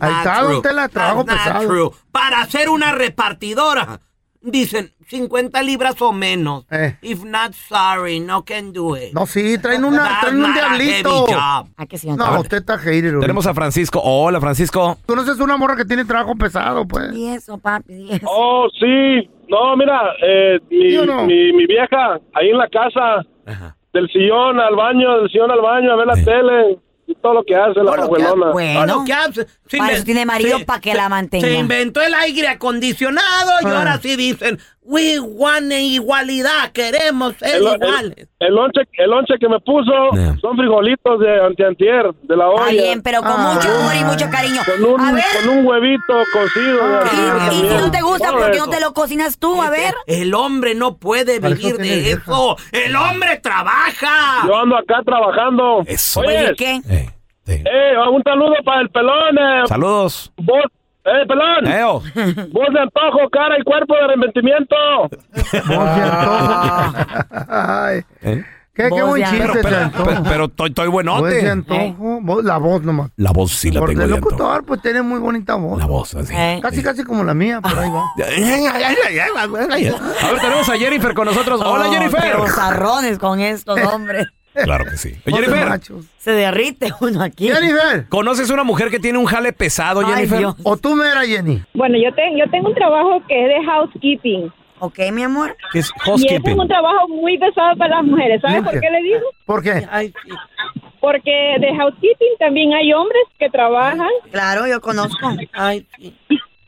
Ahí 0.00 0.12
está, 0.20 0.38
true. 0.40 0.52
don 0.54 0.62
Tela, 0.62 0.88
trabajo 0.88 1.24
pesado. 1.26 1.66
true. 1.66 1.90
Para 2.10 2.46
ser 2.46 2.70
una 2.70 2.92
repartidora, 2.92 4.00
dicen 4.42 4.92
50 5.06 5.62
libras 5.62 6.00
o 6.02 6.12
menos. 6.12 6.66
Eh. 6.70 6.96
If 7.02 7.24
not, 7.24 7.52
sorry, 7.52 8.20
no 8.20 8.44
can 8.44 8.72
do 8.72 8.96
it. 8.96 9.12
No, 9.12 9.26
sí, 9.26 9.58
traen, 9.58 9.84
una, 9.84 10.20
traen 10.20 10.38
un 10.38 10.44
a 10.46 10.54
diablito. 10.54 11.26
¿A 11.36 11.86
qué 11.88 11.98
señor? 11.98 12.18
No, 12.18 12.40
usted 12.40 12.58
está 12.58 12.78
hater. 12.78 13.18
Tenemos 13.20 13.46
a 13.46 13.54
Francisco. 13.54 14.00
Hola, 14.02 14.40
Francisco. 14.40 14.98
¿Conoces 15.06 15.38
una 15.40 15.56
morra 15.56 15.76
que 15.76 15.84
tiene 15.84 16.04
trabajo 16.04 16.34
pesado, 16.36 16.86
pues? 16.86 17.12
Y 17.14 17.28
eso, 17.28 17.58
papi. 17.58 17.92
y 17.94 18.12
eso. 18.14 18.26
Oh, 18.28 18.68
sí. 18.78 19.28
No, 19.48 19.76
mira, 19.76 20.14
eh, 20.22 20.60
mi, 20.70 20.90
¿Sí 20.90 20.98
no? 21.04 21.26
mi, 21.26 21.52
mi 21.52 21.66
vieja, 21.66 22.20
ahí 22.34 22.50
en 22.50 22.58
la 22.58 22.68
casa, 22.68 23.26
del 23.92 24.08
sillón 24.10 24.60
al 24.60 24.76
baño, 24.76 25.18
del 25.18 25.28
sillón 25.30 25.50
al 25.50 25.60
baño, 25.60 25.92
a 25.92 25.96
ver 25.96 26.06
la 26.06 26.14
tele, 26.14 26.78
todo 27.20 27.34
lo 27.34 27.44
que 27.44 27.54
hace 27.54 27.80
la 27.82 27.94
que 27.94 28.00
abuelona. 28.02 28.34
Todo 28.46 28.52
Bueno, 28.52 28.86
lo 28.86 29.04
que 29.04 29.12
hace. 29.12 29.46
Sí, 29.68 29.78
para 29.78 29.92
eso 29.92 30.04
tiene 30.04 30.26
marido 30.26 30.58
sí, 30.58 30.64
para 30.64 30.80
que 30.80 30.90
se- 30.92 30.96
la 30.96 31.08
mantenga. 31.08 31.46
Se 31.46 31.54
inventó 31.54 32.00
el 32.02 32.14
aire 32.14 32.48
acondicionado 32.48 33.50
y 33.62 33.66
Ah. 33.66 33.78
ahora 33.78 33.98
sí 33.98 34.16
dicen, 34.16 34.58
we 34.82 35.20
want 35.20 35.70
igualdad, 35.72 36.72
queremos 36.72 37.34
ser 37.36 37.56
El, 37.56 37.66
el, 37.66 37.74
iguales. 37.74 38.28
el 38.40 38.54
lonche, 38.54 38.80
el 38.94 39.10
lonche 39.10 39.34
que 39.38 39.48
me 39.48 39.60
puso 39.60 39.92
Yeah. 40.12 40.36
son 40.40 40.56
frijolitos 40.56 41.20
de 41.20 41.40
antiantier, 41.46 42.12
de 42.22 42.36
la 42.36 42.48
olla. 42.48 42.70
Está 42.70 42.82
bien, 42.82 43.02
pero 43.02 43.20
con 43.20 43.30
Ah. 43.32 43.52
mucho 43.54 43.68
amor 43.70 43.94
y 43.94 44.04
mucho 44.04 44.28
cariño. 44.30 44.60
Con 44.64 44.84
un, 44.84 45.00
A 45.00 45.12
ver, 45.12 45.24
con 45.44 45.58
un 45.58 45.66
huevito 45.66 46.14
cocido. 46.32 46.88
de 46.88 47.54
y, 47.54 47.68
si 47.68 47.74
no 47.76 47.90
te 47.90 48.00
gusta, 48.00 48.32
¿por 48.32 48.50
qué 48.50 48.58
no 48.58 48.68
te 48.68 48.80
lo 48.80 48.92
cocinas 48.92 49.38
tú? 49.38 49.62
A 49.62 49.70
ver. 49.70 49.94
El 50.06 50.34
hombre 50.34 50.74
no 50.74 50.96
puede 50.96 51.38
vivir 51.38 51.76
de 51.76 52.12
eso. 52.12 52.56
El 52.72 52.96
hombre 52.96 53.36
trabaja. 53.40 54.46
Yo 54.46 54.56
ando 54.56 54.76
acá 54.76 55.02
trabajando. 55.04 55.82
Eso. 55.86 56.20
Oye, 56.20 56.54
¿qué? 56.56 56.80
Sí. 57.56 57.62
eh, 57.64 57.92
un 58.12 58.22
saludo 58.22 58.54
para 58.64 58.80
el 58.82 58.90
pelón. 58.90 59.38
Eh, 59.38 59.62
Saludos. 59.66 60.32
vos, 60.36 60.62
eh, 61.04 61.26
pelón. 61.26 61.66
Eo. 61.66 62.00
Voz 62.52 62.68
de 62.72 62.80
antojo, 62.80 63.28
cara 63.30 63.56
y 63.58 63.62
cuerpo 63.62 63.94
de 63.94 64.00
arrepentimiento. 64.04 64.76
Voz 65.66 65.96
de 65.96 66.02
antojo. 66.02 66.92
Ay, 67.48 68.00
¿Eh? 68.22 68.44
qué, 68.74 68.88
qué 68.94 69.02
buen 69.02 69.24
chiste 69.24 69.38
Pero, 69.52 69.62
pero, 69.62 69.76
antojo. 69.76 70.04
pero, 70.04 70.22
pero 70.24 70.44
estoy, 70.46 70.68
estoy 70.68 70.86
Voz 70.88 71.04
de 71.04 71.10
buenote. 71.10 71.50
antojo. 71.50 72.18
Voz- 72.22 72.44
la 72.44 72.58
voz 72.58 72.82
nomás. 72.82 73.10
La 73.16 73.30
voz 73.32 73.52
sí 73.52 73.70
la 73.70 73.80
Porque 73.80 73.94
tengo 73.94 74.04
el 74.04 74.10
de 74.10 74.16
antojo. 74.16 74.30
locutor, 74.32 74.64
pues 74.64 74.82
tiene 74.82 75.02
muy 75.02 75.18
bonita 75.20 75.54
voz. 75.56 75.78
La 75.78 75.86
voz, 75.86 76.14
así. 76.14 76.34
Eh. 76.36 76.58
Casi, 76.62 76.82
casi 76.82 77.02
como 77.04 77.24
la 77.24 77.34
mía, 77.34 77.60
por 77.60 77.78
ahí 77.78 77.90
va. 77.90 78.04
A 79.40 80.30
ver, 80.30 80.40
tenemos 80.40 80.68
a 80.68 80.76
Jennifer 80.76 81.14
con 81.14 81.26
nosotros. 81.26 81.60
Hola, 81.64 81.86
Oh, 81.88 81.92
Jennifer. 81.92 82.20
Qué 82.22 82.36
bozarrones 82.36 83.18
con 83.18 83.40
estos 83.40 83.80
hombres. 83.84 84.26
Claro 84.52 84.84
que 84.84 84.96
sí. 84.96 85.14
Jennifer. 85.26 85.80
Se 86.18 86.32
derrite 86.32 86.92
uno 87.00 87.22
aquí. 87.22 87.48
Jennifer. 87.50 88.06
¿conoces 88.08 88.50
una 88.50 88.64
mujer 88.64 88.90
que 88.90 88.98
tiene 88.98 89.18
un 89.18 89.26
jale 89.26 89.52
pesado, 89.52 90.00
Ay, 90.00 90.14
Jennifer? 90.14 90.38
Dios. 90.38 90.54
O 90.64 90.76
tú 90.76 90.94
me 90.96 91.06
eras 91.06 91.26
Jenny. 91.26 91.62
Bueno, 91.74 91.96
yo, 92.02 92.12
te- 92.14 92.36
yo 92.38 92.50
tengo 92.50 92.68
un 92.68 92.74
trabajo 92.74 93.22
que 93.28 93.42
es 93.42 93.48
de 93.48 93.64
housekeeping. 93.64 94.52
Ok, 94.80 94.98
mi 95.12 95.22
amor. 95.22 95.56
¿Qué 95.72 95.78
es 95.80 95.86
Y 95.86 95.88
ese 95.88 95.94
es 95.98 96.04
housekeeping? 96.04 96.58
un 96.60 96.68
trabajo 96.68 97.08
muy 97.08 97.38
pesado 97.38 97.76
para 97.76 97.96
las 97.96 98.04
mujeres. 98.04 98.40
¿Sabes 98.40 98.62
por 98.62 98.72
qué 98.80 98.90
le 98.90 99.02
digo? 99.02 99.20
¿Por 99.44 99.62
qué? 99.62 99.86
Ay. 99.90 100.12
Porque 101.00 101.56
de 101.60 101.74
housekeeping 101.76 102.36
también 102.38 102.72
hay 102.74 102.92
hombres 102.92 103.22
que 103.38 103.48
trabajan 103.50 104.00
Claro, 104.30 104.66
yo 104.66 104.80
conozco. 104.80 105.34
Ay, 105.52 105.86
sí. 105.98 106.14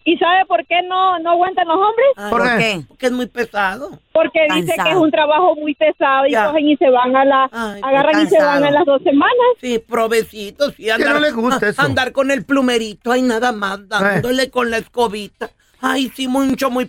¿Y 0.04 0.16
sabe 0.18 0.44
por 0.46 0.66
qué 0.66 0.82
no, 0.88 1.18
no 1.20 1.30
aguantan 1.30 1.68
los 1.68 1.76
hombres? 1.76 2.30
¿Por 2.30 2.42
qué? 2.58 2.82
Porque 2.88 3.06
es 3.06 3.12
muy 3.12 3.26
pesado. 3.26 3.90
Porque 4.12 4.40
dice 4.54 4.74
que 4.82 4.90
es 4.90 4.96
un 4.96 5.10
trabajo 5.10 5.54
muy 5.56 5.74
pesado 5.74 6.26
y 6.26 6.32
Ya. 6.32 6.46
cogen 6.46 6.68
y 6.68 6.76
se 6.76 6.90
van 6.90 7.14
a 7.14 7.24
la, 7.24 7.44
agarran 7.44 8.22
y 8.22 8.26
se 8.26 8.38
van 8.38 8.64
a 8.64 8.70
las 8.70 8.84
dos 8.84 9.02
semanas. 9.02 9.32
Sí, 9.60 9.78
provecitos. 9.78 10.74
Sí, 10.76 10.90
andar, 10.90 11.14
no 11.14 11.20
le 11.20 11.30
gusta 11.30 11.68
eso? 11.68 11.82
andar 11.82 12.12
con 12.12 12.30
el 12.30 12.44
plumerito, 12.44 13.12
ay, 13.12 13.22
nada 13.22 13.52
más, 13.52 13.88
dándole 13.88 14.50
con 14.50 14.70
la 14.70 14.78
escobita. 14.78 15.50
Ay, 15.80 16.10
sí, 16.14 16.28
mucho, 16.28 16.70
muy 16.70 16.86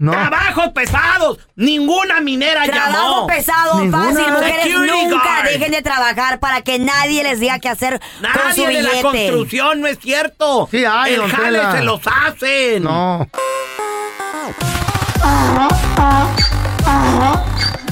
pesada. 0.00 0.28
¡Trabajos 0.30 0.68
pesados! 0.72 1.38
¡Ninguna 1.56 2.20
minera 2.20 2.64
Trabajo 2.64 2.92
llamó! 2.92 3.26
pesado, 3.26 3.90
fácil. 3.90 4.32
Mujeres 4.32 4.62
Security 4.64 5.04
nunca 5.08 5.24
guard. 5.24 5.44
dejen 5.52 5.72
de 5.72 5.82
trabajar 5.82 6.40
para 6.40 6.62
que 6.62 6.78
nadie 6.78 7.22
les 7.22 7.38
diga 7.40 7.58
qué 7.58 7.68
hacer 7.68 8.00
con 8.00 8.54
su 8.54 8.62
Nadie 8.62 8.66
de 8.68 8.82
la 8.82 8.88
billete. 8.90 9.02
construcción, 9.02 9.80
no 9.80 9.86
es 9.86 9.98
cierto. 9.98 10.68
Sí 10.70 10.84
hay, 10.84 11.14
El 11.14 11.20
don 11.20 11.30
jale 11.30 11.58
Tela. 11.58 11.72
se 11.72 11.82
los 11.82 12.00
hacen. 12.06 12.82
No. 12.84 13.28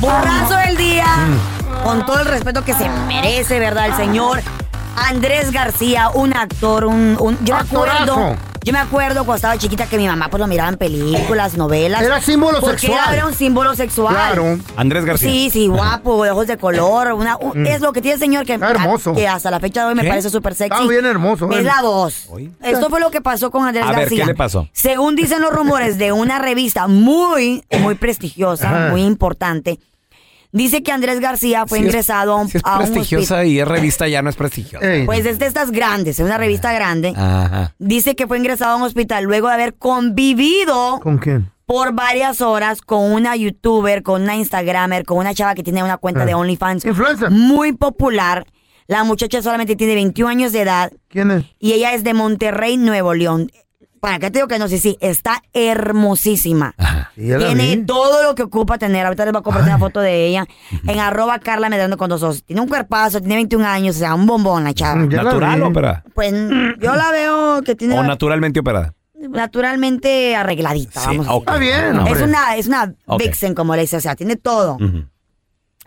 Borrazo 0.00 0.56
del 0.66 0.76
día. 0.76 1.04
Mm. 1.06 1.84
Con 1.84 2.06
todo 2.06 2.20
el 2.20 2.26
respeto 2.26 2.64
que 2.64 2.74
se 2.74 2.88
merece, 3.06 3.58
¿verdad? 3.58 3.86
El 3.86 3.94
señor 3.96 4.42
Andrés 4.96 5.52
García, 5.52 6.08
un 6.10 6.34
actor, 6.36 6.84
un... 6.84 7.16
un- 7.20 7.38
yo 7.44 7.56
Actorazo. 7.56 8.12
acuerdo... 8.12 8.36
Yo 8.68 8.72
me 8.74 8.80
acuerdo 8.80 9.24
cuando 9.24 9.36
estaba 9.36 9.56
chiquita 9.56 9.86
que 9.86 9.96
mi 9.96 10.06
mamá 10.06 10.28
pues 10.28 10.38
lo 10.42 10.46
miraba 10.46 10.68
en 10.68 10.76
películas, 10.76 11.56
novelas. 11.56 12.02
Era 12.02 12.20
símbolo 12.20 12.60
porque 12.60 12.80
sexual. 12.80 13.00
Era, 13.06 13.14
era 13.14 13.26
un 13.26 13.32
símbolo 13.32 13.74
sexual. 13.74 14.14
Claro. 14.14 14.58
Andrés 14.76 15.06
García. 15.06 15.30
Sí, 15.30 15.48
sí, 15.48 15.68
guapo, 15.68 16.22
de 16.22 16.30
ojos 16.32 16.46
de 16.48 16.58
color. 16.58 17.12
Una, 17.14 17.38
un- 17.38 17.62
Mm. 17.62 17.66
Es 17.66 17.80
lo 17.80 17.94
que 17.94 18.02
tiene 18.02 18.16
el 18.16 18.20
señor 18.20 18.44
que, 18.44 18.52
hermoso. 18.52 19.14
que 19.14 19.26
hasta 19.26 19.50
la 19.50 19.58
fecha 19.58 19.80
de 19.84 19.86
hoy 19.88 19.94
me 19.94 20.02
¿Qué? 20.02 20.08
parece 20.10 20.28
súper 20.28 20.54
sexy. 20.54 20.74
Está 20.82 20.86
bien 20.86 21.06
hermoso, 21.06 21.50
Es 21.50 21.64
la 21.64 21.80
voz. 21.80 22.28
Esto 22.62 22.90
fue 22.90 23.00
lo 23.00 23.10
que 23.10 23.22
pasó 23.22 23.50
con 23.50 23.66
Andrés 23.66 23.84
A 23.86 23.88
ver, 23.92 24.00
García. 24.00 24.24
¿qué 24.24 24.26
le 24.26 24.34
pasó? 24.34 24.68
Según 24.74 25.16
dicen 25.16 25.40
los 25.40 25.50
rumores 25.50 25.96
de 25.96 26.12
una 26.12 26.38
revista 26.38 26.88
muy, 26.88 27.64
muy 27.80 27.94
prestigiosa, 27.94 28.68
Ajá. 28.68 28.90
muy 28.90 29.02
importante, 29.02 29.80
dice 30.52 30.82
que 30.82 30.92
Andrés 30.92 31.20
García 31.20 31.66
fue 31.66 31.78
Si 31.78 31.84
es- 31.84 31.88
ingresado 31.90 32.32
a 32.32 32.36
un, 32.36 32.48
Si 32.48 32.58
es 32.58 32.64
a 32.64 32.72
un 32.72 32.78
prestigiosa 32.78 33.34
hospital. 33.36 33.46
y 33.46 33.60
es 33.60 33.68
revista, 33.68 34.08
ya 34.08 34.22
no 34.22 34.30
es 34.30 34.36
prestigiosa. 34.36 34.86
Pues 35.06 35.26
es 35.26 35.38
de 35.38 35.46
estas 35.46 35.70
grandes, 35.70 36.18
es 36.20 36.24
una 36.26 36.38
revista 36.38 36.72
grande. 36.72 37.12
Ajá. 37.16 37.74
Dice 37.78 38.16
que 38.16 38.26
fue 38.26 38.38
ingresado 38.38 38.72
a 38.72 38.76
un 38.76 38.82
hospital 38.82 39.24
luego 39.24 39.48
de 39.48 39.54
haber 39.54 39.74
convivido 39.74 41.00
¿Con 41.00 41.18
quién? 41.18 41.50
por 41.66 41.92
varias 41.92 42.40
horas 42.40 42.80
con 42.82 43.12
una 43.12 43.36
youtuber, 43.36 44.02
con 44.02 44.22
una 44.22 44.36
instagramer, 44.36 45.04
con 45.04 45.18
una 45.18 45.34
chava 45.34 45.54
que 45.54 45.62
tiene 45.62 45.82
una 45.82 45.96
cuenta 45.98 46.22
Ah. 46.22 46.26
de 46.26 46.34
OnlyFans 46.34 46.84
Influencer. 46.84 47.30
muy 47.30 47.72
popular. 47.72 48.46
La 48.86 49.04
muchacha 49.04 49.42
solamente 49.42 49.76
tiene 49.76 49.94
21 49.94 50.30
años 50.30 50.52
de 50.52 50.62
edad 50.62 50.90
¿Quién 51.08 51.30
es? 51.30 51.44
y 51.58 51.72
ella 51.72 51.92
es 51.92 52.04
de 52.04 52.14
Monterrey, 52.14 52.78
Nuevo 52.78 53.12
León. 53.12 53.50
¿Para 54.00 54.18
qué 54.18 54.30
te 54.30 54.38
digo 54.38 54.48
que 54.48 54.58
no 54.58 54.68
sé 54.68 54.78
si 54.78 54.96
está 55.00 55.42
hermosísima? 55.52 56.74
Sí, 57.14 57.22
Tiene 57.38 57.78
todo 57.78 58.22
lo 58.22 58.34
que 58.34 58.42
ocupa 58.42 58.78
tener. 58.78 59.04
Ahorita 59.06 59.24
les 59.24 59.32
voy 59.32 59.40
a 59.40 59.42
compartir 59.42 59.68
una 59.70 59.78
foto 59.78 60.00
de 60.00 60.26
ella 60.26 60.46
en 60.86 60.98
arroba 60.98 61.38
Carla 61.40 61.68
Medrano 61.68 61.96
con 61.96 62.08
dos 62.08 62.22
ojos. 62.22 62.44
Tiene 62.44 62.60
un 62.62 62.68
cuerpazo, 62.68 63.20
tiene 63.20 63.34
21 63.36 63.66
años, 63.66 63.96
o 63.96 63.98
sea, 63.98 64.14
un 64.14 64.26
bombón 64.26 64.64
la 64.64 64.72
chava. 64.74 64.96
¿Natural 65.04 65.62
o 65.62 65.68
operada? 65.68 66.04
Pues 66.14 66.32
yo 66.80 66.94
la 66.94 67.10
veo 67.10 67.62
que 67.62 67.74
tiene 67.74 67.98
¿O 67.98 68.02
naturalmente 68.02 68.60
operada? 68.60 68.94
naturalmente 69.20 70.36
arregladita, 70.36 71.00
vamos 71.06 71.26
a. 71.28 71.36
Está 71.36 71.56
bien, 71.58 71.74
es 71.96 71.98
hombre. 71.98 72.22
una, 72.24 72.56
es 72.56 72.66
una 72.68 72.94
vixen, 73.18 73.54
como 73.54 73.74
le 73.74 73.82
dice, 73.82 73.96
o 73.96 74.00
sea, 74.00 74.14
tiene 74.14 74.36
todo. 74.36 74.74
Ujú. 74.76 75.04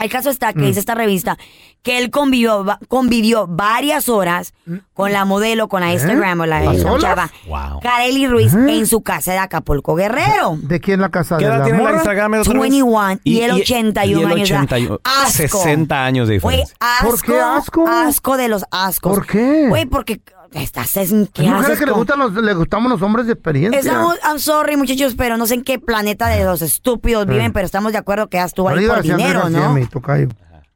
El 0.02 0.10
caso 0.10 0.30
está 0.30 0.54
que 0.54 0.60
Mm. 0.62 0.66
dice 0.66 0.80
esta 0.80 0.96
revista 0.96 1.38
que 1.84 1.98
él 1.98 2.12
convivió, 2.12 2.66
convivió 2.88 3.48
varias 3.48 4.08
horas 4.10 4.54
con 4.94 5.12
la 5.12 5.26
modelo, 5.26 5.68
con 5.68 5.82
la 5.82 5.92
Instagram 5.94 6.42
o 6.42 6.46
la, 6.46 6.62
chava, 7.00 7.32
Wow. 7.48 7.80
Kareli 7.82 8.28
Ruiz, 8.28 8.54
en 8.54 8.86
su 8.86 9.02
casa 9.02 9.32
de 9.32 9.38
Acapulco 9.40 9.96
Guerrero. 9.96 10.58
¿De 10.62 10.80
quién 10.80 11.02
la 11.02 11.10
casa 11.10 11.38
¿Qué 11.38 11.46
de 11.46 11.50
edad 11.52 11.60
la 11.60 11.66
tiene 11.66 11.84
la? 11.84 11.92
Instagram 11.94 12.34
otra 12.34 12.54
vez? 12.54 12.62
21 12.62 13.20
y, 13.24 13.40
él 13.42 13.52
81 13.52 14.22
y 14.22 14.24
años 14.34 14.50
de 14.50 14.56
edad. 14.56 14.64
81. 14.64 15.00
Asco. 15.04 15.58
60 15.60 16.06
años 16.06 16.28
de 16.28 16.34
diferencia. 16.36 16.76
asco. 16.80 17.10
¿Por 17.10 17.22
qué 17.22 17.40
asco? 17.40 17.88
Asco 17.88 18.38
de 18.38 18.48
los 18.48 18.66
ascos. 18.72 19.14
¿Por 19.14 19.26
qué? 19.26 19.66
Güey, 19.70 19.86
porque 19.86 20.22
estás 20.54 20.96
en 20.98 21.28
qué 21.28 21.44
Hay 21.44 21.50
mujeres 21.50 21.80
que 21.80 21.86
le, 21.86 21.92
gustan 21.92 22.20
los, 22.20 22.34
le 22.34 22.54
gustamos 22.54 22.92
los 22.92 23.02
hombres 23.02 23.26
de 23.28 23.34
experiencia. 23.34 23.80
Estamos, 23.80 24.18
I'm 24.24 24.40
sorry, 24.40 24.76
muchachos, 24.78 25.16
pero 25.18 25.38
no 25.38 25.48
sé 25.48 25.56
en 25.56 25.64
qué 25.64 25.80
planeta 25.80 26.28
de 26.28 26.44
los 26.44 26.62
estúpidos 26.62 27.26
viven, 27.26 27.54
pero 27.54 27.66
estamos 27.66 27.92
de 27.92 27.98
acuerdo 27.98 28.28
que 28.28 28.38
ya 28.38 28.46
estuvo 28.46 28.70
ahí 28.70 28.86
por 28.88 29.02
dinero, 29.02 29.50
¿no? 29.50 29.88
tocayo. 29.88 30.28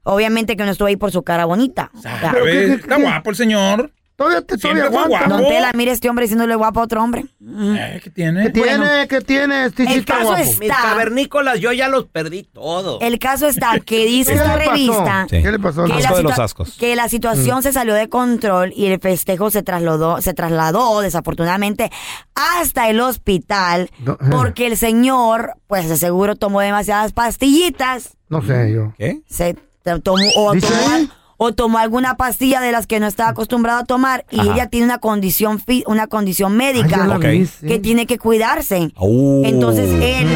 Obviamente 0.03 0.55
que 0.55 0.63
no 0.63 0.71
estuvo 0.71 0.87
ahí 0.87 0.97
por 0.97 1.11
su 1.11 1.23
cara 1.23 1.45
bonita. 1.45 1.89
O 1.97 2.01
sea, 2.01 2.29
Pero 2.31 2.45
qué- 2.45 2.51
qué- 2.51 2.73
Está 2.75 2.95
qué- 2.97 3.01
guapo 3.01 3.29
el 3.31 3.35
señor. 3.35 3.91
Todavía, 4.15 4.41
te, 4.43 4.57
todavía 4.57 4.85
aguanta. 4.85 5.09
guapo. 5.09 5.29
Don 5.29 5.43
Tela, 5.49 5.71
mire 5.75 5.91
este 5.91 6.09
hombre 6.09 6.23
diciéndole 6.23 6.55
guapo 6.55 6.79
a 6.79 6.83
otro 6.83 7.03
hombre. 7.03 7.25
Mm. 7.39 7.75
Eh, 7.75 8.01
¿Qué 8.01 8.09
tiene? 8.11 8.43
¿Qué 8.43 8.49
tiene? 8.51 8.77
Bueno, 8.77 9.07
¿Qué 9.09 9.21
tiene? 9.21 9.65
Este 9.65 9.83
el 9.83 9.89
está 9.99 10.13
caso 10.13 10.27
guapo. 10.27 10.41
es- 10.41 10.59
Mis 10.59 10.69
Está. 10.69 10.81
cavernícolas, 10.83 11.59
yo 11.59 11.73
ya 11.73 11.89
los 11.89 12.05
perdí 12.05 12.43
todos. 12.43 13.01
El 13.01 13.19
caso 13.19 13.45
está 13.47 13.77
que 13.81 14.05
dice 14.05 14.31
¿Qué 14.31 14.37
esta 14.37 14.55
revista 14.55 15.27
Sí. 15.29 15.41
¿Qué 15.43 15.51
le 15.51 15.59
pasó? 15.59 15.83
que 15.83 15.93
Asco 15.93 16.11
la, 16.11 16.17
de 16.17 16.23
los 16.23 16.39
ascos. 16.39 16.77
que 16.79 16.95
la 16.95 17.09
situación 17.09 17.61
se 17.61 17.73
salió 17.73 17.93
de 17.93 18.07
control 18.07 18.71
y 18.73 18.85
el 18.85 18.99
festejo 19.01 19.51
se 19.51 19.63
trasladó, 19.63 20.21
se 20.21 20.33
trasladó 20.33 21.01
desafortunadamente 21.01 21.91
hasta 22.35 22.89
el 22.89 23.01
hospital 23.01 23.89
No, 23.99 24.13
eh. 24.13 24.17
porque 24.31 24.67
el 24.67 24.77
señor, 24.77 25.55
pues 25.67 25.89
de 25.89 25.97
seguro 25.97 26.35
tomó 26.37 26.61
demasiadas 26.61 27.11
pastillitas, 27.11 28.15
No 28.29 28.41
sé 28.41 28.71
yo. 28.73 28.93
¿Qué? 28.97 29.21
se 29.27 29.55
tomó 30.03 30.23
o 30.37 30.53
¿Dice 30.53 30.67
tomó? 30.67 31.09
O 31.37 31.53
tomó 31.53 31.77
alguna 31.79 32.15
pastilla 32.17 32.61
de 32.61 32.71
las 32.71 32.87
que 32.87 32.99
no 32.99 33.07
estaba 33.07 33.29
acostumbrado 33.29 33.79
a 33.79 33.83
tomar 33.85 34.25
y 34.31 34.39
Ajá. 34.39 34.53
ella 34.53 34.67
tiene 34.67 34.85
una 34.85 34.99
condición 34.99 35.59
fi- 35.59 35.83
una 35.87 36.07
condición 36.07 36.55
médica 36.55 37.19
que 37.61 37.79
tiene 37.79 38.05
que 38.05 38.17
cuidarse. 38.17 38.91
Uh. 38.97 39.43
Entonces 39.45 39.89
él 39.91 40.27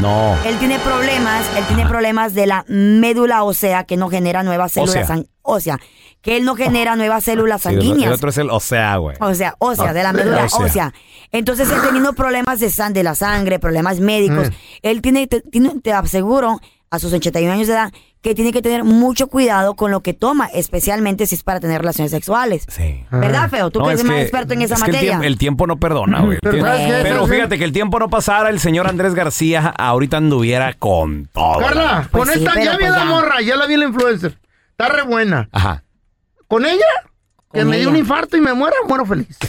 No. 0.00 0.36
él 0.44 0.56
tiene 0.58 0.78
problemas, 0.78 1.44
él 1.56 1.64
tiene 1.66 1.84
problemas 1.86 2.32
de 2.34 2.46
la 2.46 2.64
médula 2.68 3.42
ósea 3.42 3.84
que 3.84 3.96
no 3.96 4.08
genera 4.08 4.42
nuevas 4.44 4.72
células 4.72 5.10
Ósea. 5.10 5.24
ósea, 5.42 5.78
que 6.22 6.36
él 6.36 6.44
no 6.44 6.54
genera 6.54 6.94
nuevas 6.94 7.24
células 7.24 7.62
Sí, 7.62 7.68
el, 7.70 7.74
el 7.78 7.82
sanguíneas. 7.82 8.12
otro 8.14 8.30
es 8.30 8.38
el 8.38 8.48
o 8.50 8.60
sea, 8.60 8.96
güey. 8.98 9.16
O 9.20 9.34
sea, 9.34 9.54
ósea, 9.58 9.90
Ah, 9.90 9.92
de 9.92 10.02
la 10.04 10.12
médula 10.12 10.44
ósea. 10.44 10.64
ósea. 10.66 10.94
Entonces, 11.32 11.68
él 11.70 11.80
teniendo 11.84 12.12
problemas 12.12 12.60
de, 12.60 12.70
san- 12.70 12.92
de 12.92 13.02
la 13.02 13.14
sangre, 13.16 13.58
problemas 13.58 13.98
médicos, 14.00 14.48
Mm. 14.50 14.52
él 14.82 15.02
tiene, 15.02 15.26
te, 15.26 15.40
tiene- 15.42 15.80
te 15.82 15.92
aseguro, 15.92 16.60
a 16.90 16.98
sus 16.98 17.12
81 17.12 17.52
años 17.52 17.66
de 17.66 17.74
edad, 17.74 17.92
que 18.22 18.34
tiene 18.34 18.52
que 18.52 18.62
tener 18.62 18.82
mucho 18.82 19.26
cuidado 19.28 19.74
con 19.76 19.90
lo 19.90 20.00
que 20.00 20.12
toma, 20.14 20.46
especialmente 20.46 21.26
si 21.26 21.34
es 21.36 21.42
para 21.42 21.60
tener 21.60 21.80
relaciones 21.80 22.10
sexuales. 22.10 22.64
Sí. 22.68 23.04
¿Verdad, 23.10 23.48
Feo? 23.50 23.70
Tú 23.70 23.78
No, 23.80 23.84
que 23.86 23.90
eres 23.92 24.00
es 24.00 24.06
más 24.06 24.16
que- 24.16 24.22
experto 24.22 24.54
en 24.54 24.62
esa 24.62 24.74
es 24.74 24.82
que 24.82 24.86
el 24.90 24.92
materia. 24.94 25.10
tiempo, 25.12 25.24
el 25.26 25.38
tiempo 25.38 25.66
no 25.66 25.76
perdona, 25.78 26.20
güey. 26.22 26.38
Pero 26.42 27.26
fíjate 27.26 27.58
que 27.58 27.64
el 27.64 27.72
tiempo 27.72 27.98
no 27.98 28.08
pasara, 28.08 28.48
el 28.50 28.58
señor 28.58 28.88
Andrés 28.88 29.14
García 29.14 29.68
ahorita 29.78 30.16
anduviera 30.16 30.72
con 30.74 31.26
todo. 31.32 31.58
Carla, 31.60 32.08
Pues 32.10 32.24
con 32.24 32.32
sí, 32.34 32.40
esta 32.44 32.54
ya 32.62 32.72
vi 32.72 32.78
pues 32.78 32.90
la 32.90 32.98
ya. 32.98 33.04
morra, 33.04 33.40
ya 33.42 33.56
la 33.56 33.66
vi 33.66 33.76
la 33.76 33.84
influencer. 33.84 34.38
Está 34.70 34.88
re 34.88 35.02
buena. 35.02 35.48
Ajá. 35.52 35.84
¿Con 36.48 36.64
ella? 36.64 36.84
Que 37.52 37.64
me 37.64 37.78
dio 37.78 37.88
un 37.88 37.96
infarto 37.96 38.36
y 38.36 38.40
me 38.40 38.52
muera, 38.52 38.76
muero 38.86 39.06
feliz. 39.06 39.36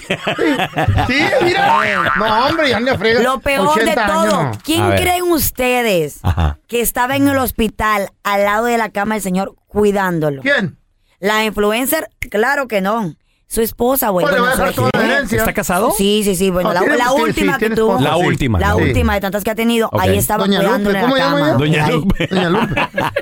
Sí, 1.07 1.13
sí 1.19 1.23
mira. 1.43 1.81
No, 2.17 2.45
hombre, 2.47 2.69
ya 2.69 2.79
le 2.79 2.97
frega. 2.97 3.21
Lo 3.21 3.39
peor 3.39 3.75
de 3.75 3.81
80 3.83 4.05
años, 4.21 4.33
todo. 4.33 4.51
¿quién 4.63 4.89
creen 4.91 5.23
ustedes 5.23 6.19
Ajá. 6.23 6.57
que 6.67 6.81
estaba 6.81 7.15
en 7.15 7.27
el 7.27 7.37
hospital 7.37 8.09
al 8.23 8.43
lado 8.45 8.65
de 8.65 8.77
la 8.77 8.89
cama 8.89 9.15
del 9.15 9.21
señor 9.23 9.55
cuidándolo? 9.67 10.41
¿Quién? 10.41 10.77
La 11.19 11.43
influencer, 11.43 12.09
claro 12.31 12.67
que 12.67 12.79
no. 12.81 13.15
Su 13.51 13.61
esposa, 13.61 14.09
güey. 14.09 14.23
Bueno, 14.27 14.45
toda 14.75 14.91
la 14.93 15.05
herencia. 15.05 15.39
¿Está 15.39 15.53
casado? 15.53 15.89
Sí, 15.97 16.21
sí, 16.23 16.35
sí. 16.35 16.51
Bueno, 16.51 16.71
la, 16.71 16.81
sí, 16.81 16.85
última 17.19 17.57
que 17.57 17.71
tuvo. 17.71 17.93
esposa, 17.97 18.09
La 18.11 18.17
última. 18.17 18.59
La 18.59 18.75
Sí. 18.75 18.81
última 18.83 19.15
de 19.15 19.21
tantas 19.21 19.43
que 19.43 19.49
ha 19.49 19.55
tenido. 19.55 19.89
Ahí 19.99 20.19
estaba 20.19 20.45
Doña 20.45 20.61
Lupe, 20.61 21.01
¿cómo 21.01 21.15
la 21.15 21.23
cama. 21.23 21.51
Doña. 21.53 21.89
Lupe. 21.89 22.27
Doña 22.27 22.49
Lupe. 22.51 22.75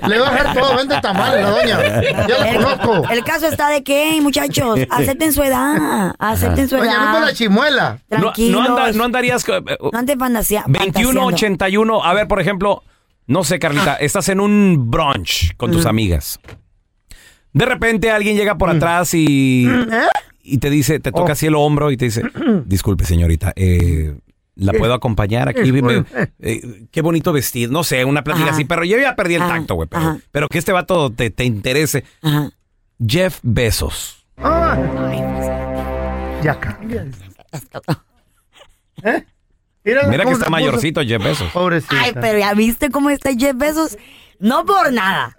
Le 0.05 0.19
va 0.19 0.27
a 0.27 0.31
dejar 0.31 0.53
todo, 0.53 0.75
vende 0.75 0.99
tamales 1.01 1.41
la 1.41 1.49
doña. 1.49 2.01
Ya 2.27 2.37
la 2.39 2.49
El, 2.49 2.55
conozco. 2.61 3.09
el 3.09 3.23
caso 3.23 3.47
está 3.47 3.69
de 3.69 3.83
que, 3.85 4.19
muchachos, 4.21 4.79
acepten 4.89 5.31
su 5.31 5.43
edad. 5.43 6.13
Acepten 6.19 6.67
su 6.67 6.75
Doña 6.75 6.93
Lupe 7.05 7.17
edad. 7.19 7.25
la 7.25 7.33
chimuela. 7.33 7.99
No, 8.09 8.17
Tranquilos. 8.19 8.61
no, 8.67 8.77
anda- 8.77 8.91
no 8.97 9.03
andarías. 9.05 9.47
eh, 9.47 9.53
eh, 9.65 9.77
No. 9.81 9.91
21, 9.93 10.21
fantaseando. 10.73 11.25
81. 11.27 12.03
A 12.03 12.13
ver, 12.13 12.27
por 12.27 12.41
ejemplo, 12.41 12.83
no 13.27 13.45
sé, 13.45 13.59
Carlita, 13.59 13.93
Ah. 13.93 13.97
estás 14.01 14.27
en 14.27 14.41
un 14.41 14.91
brunch 14.91 15.55
con 15.55 15.71
tus 15.71 15.85
amigas. 15.85 16.37
De 17.57 17.65
repente 17.65 18.11
alguien 18.11 18.35
llega 18.37 18.57
por 18.57 18.69
atrás 18.69 19.13
y, 19.13 19.67
¿Eh? 19.67 20.07
y 20.43 20.57
te 20.59 20.69
dice, 20.69 20.99
te 20.99 21.11
toca 21.11 21.29
Oh. 21.29 21.33
así 21.33 21.45
el 21.47 21.55
hombro 21.55 21.91
y 21.91 21.97
te 21.97 22.05
dice, 22.05 22.23
disculpe 22.65 23.05
señorita, 23.05 23.53
eh, 23.55 24.15
¿la 24.55 24.73
puedo 24.73 24.93
acompañar 24.93 25.49
aquí? 25.49 25.71
Me- 25.71 26.05
eh, 26.39 26.87
qué 26.91 27.01
bonito 27.01 27.31
vestir, 27.33 27.69
no 27.71 27.83
sé, 27.83 28.05
una 28.05 28.23
plática 28.23 28.45
Ajá. 28.47 28.53
así, 28.55 28.65
pero 28.65 28.83
yo 28.83 28.97
ya 28.97 29.15
perdí 29.15 29.35
el 29.35 29.41
tacto, 29.41 29.75
güey. 29.75 29.87
Pero, 29.89 30.19
pero 30.31 30.47
que 30.47 30.57
este 30.57 30.71
vato 30.71 31.11
te, 31.11 31.29
te 31.29 31.43
interese. 31.45 32.03
Ajá. 32.21 32.49
Jeff 33.05 33.39
Bezos. 33.43 34.25
Ah, 34.37 34.77
ya 36.43 36.59
cambia. 36.59 37.05
¿Eh? 39.03 39.23
Mira, 39.83 40.03
Mira 40.07 40.25
que 40.25 40.31
está 40.31 40.49
mayorcito 40.49 41.01
Jeff 41.01 41.23
Bezos. 41.23 41.51
Pobrecita. 41.51 41.95
Ay, 42.01 42.11
pero 42.13 42.39
ya 42.39 42.53
viste 42.53 42.89
cómo 42.89 43.09
está 43.09 43.31
Jeff 43.37 43.55
Bezos. 43.55 43.97
No 44.39 44.65
por 44.65 44.91
nada. 44.91 45.35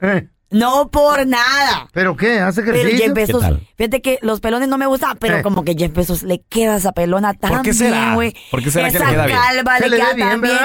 No 0.50 0.88
por 0.90 1.26
nada. 1.26 1.88
¿Pero 1.92 2.16
qué? 2.16 2.40
¿Hace 2.40 2.62
Pero 2.62 2.76
ejercicio? 2.76 3.04
Jeff 3.06 3.14
Bezos, 3.14 3.42
¿Qué 3.42 3.48
tal? 3.48 3.68
fíjate 3.76 4.00
que 4.02 4.18
los 4.22 4.40
pelones 4.40 4.68
no 4.68 4.78
me 4.78 4.86
gustan, 4.86 5.16
pero 5.18 5.36
Eh. 5.38 5.42
como 5.42 5.62
que 5.64 5.74
Jeff 5.74 5.92
Bezos 5.92 6.22
le 6.22 6.40
queda 6.48 6.76
esa 6.76 6.92
pelona 6.92 7.34
tan 7.34 7.50
¿Por 7.50 7.58
qué 7.62 7.70
bien, 7.72 7.74
será? 7.74 8.14
güey. 8.14 8.34
¿Por 8.50 8.62
qué 8.62 8.70
será 8.70 8.86
que 8.90 8.98
le 8.98 9.04
Esa 9.04 9.12
queda 9.12 9.26
bien? 9.26 9.38
calva 9.38 9.76
Se 9.78 9.82
le 9.84 9.90
le 9.90 9.96
queda 9.96 10.12
bien, 10.14 10.28
tan 10.28 10.40
bien. 10.40 10.58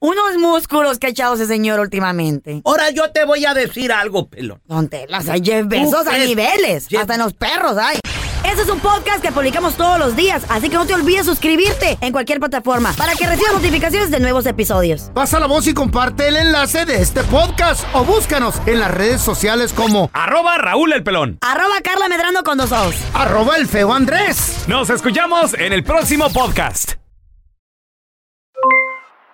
Unos 0.00 0.36
músculos 0.38 1.00
que 1.00 1.08
ha 1.08 1.10
echado 1.10 1.34
ese 1.34 1.46
señor 1.46 1.80
últimamente. 1.80 2.62
Ahora 2.64 2.90
yo 2.90 3.10
te 3.10 3.24
voy 3.24 3.44
a 3.44 3.52
decir 3.54 3.90
algo, 3.90 4.28
pelón. 4.28 4.60
Tontelas, 4.68 5.28
hay 5.28 5.42
Jeff 5.44 5.66
Bezos 5.66 6.06
a 6.06 6.16
niveles. 6.16 6.86
Jeff- 6.86 7.00
Hasta 7.00 7.14
en 7.14 7.20
los 7.20 7.34
perros 7.34 7.76
hay. 7.76 7.98
Este 8.44 8.62
es 8.62 8.68
un 8.68 8.80
podcast 8.80 9.22
que 9.22 9.30
publicamos 9.30 9.74
todos 9.76 9.98
los 9.98 10.16
días, 10.16 10.44
así 10.48 10.68
que 10.68 10.76
no 10.76 10.86
te 10.86 10.94
olvides 10.94 11.26
suscribirte 11.26 11.98
en 12.00 12.12
cualquier 12.12 12.38
plataforma 12.40 12.92
para 12.96 13.12
que 13.14 13.26
recibas 13.26 13.52
notificaciones 13.52 14.10
de 14.10 14.20
nuevos 14.20 14.46
episodios. 14.46 15.10
Pasa 15.14 15.38
la 15.38 15.46
voz 15.46 15.66
y 15.66 15.74
comparte 15.74 16.28
el 16.28 16.36
enlace 16.36 16.84
de 16.84 17.00
este 17.00 17.22
podcast 17.24 17.84
o 17.92 18.04
búscanos 18.04 18.60
en 18.66 18.80
las 18.80 18.90
redes 18.90 19.20
sociales 19.20 19.72
como 19.72 20.10
Arroba 20.12 20.58
Raúl 20.58 20.92
el 20.92 21.02
Pelón. 21.04 21.38
Arroba 21.40 21.80
Carla 21.82 22.08
Medrano 22.08 22.42
con 22.42 22.58
dos 22.58 22.72
ojos. 22.72 22.94
arroba 23.14 23.56
el 23.56 23.66
feo 23.68 23.92
Andrés. 23.92 24.64
Nos 24.66 24.90
escuchamos 24.90 25.54
en 25.54 25.72
el 25.72 25.84
próximo 25.84 26.30
podcast. 26.30 26.94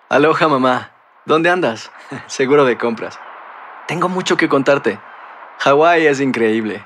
Aloha 0.09 0.47
mamá, 0.47 0.91
¿dónde 1.25 1.49
andas? 1.49 1.91
Seguro 2.27 2.65
de 2.65 2.77
compras. 2.77 3.17
Tengo 3.87 4.07
mucho 4.09 4.37
que 4.37 4.49
contarte. 4.49 4.99
Hawái 5.59 6.05
es 6.07 6.19
increíble. 6.19 6.85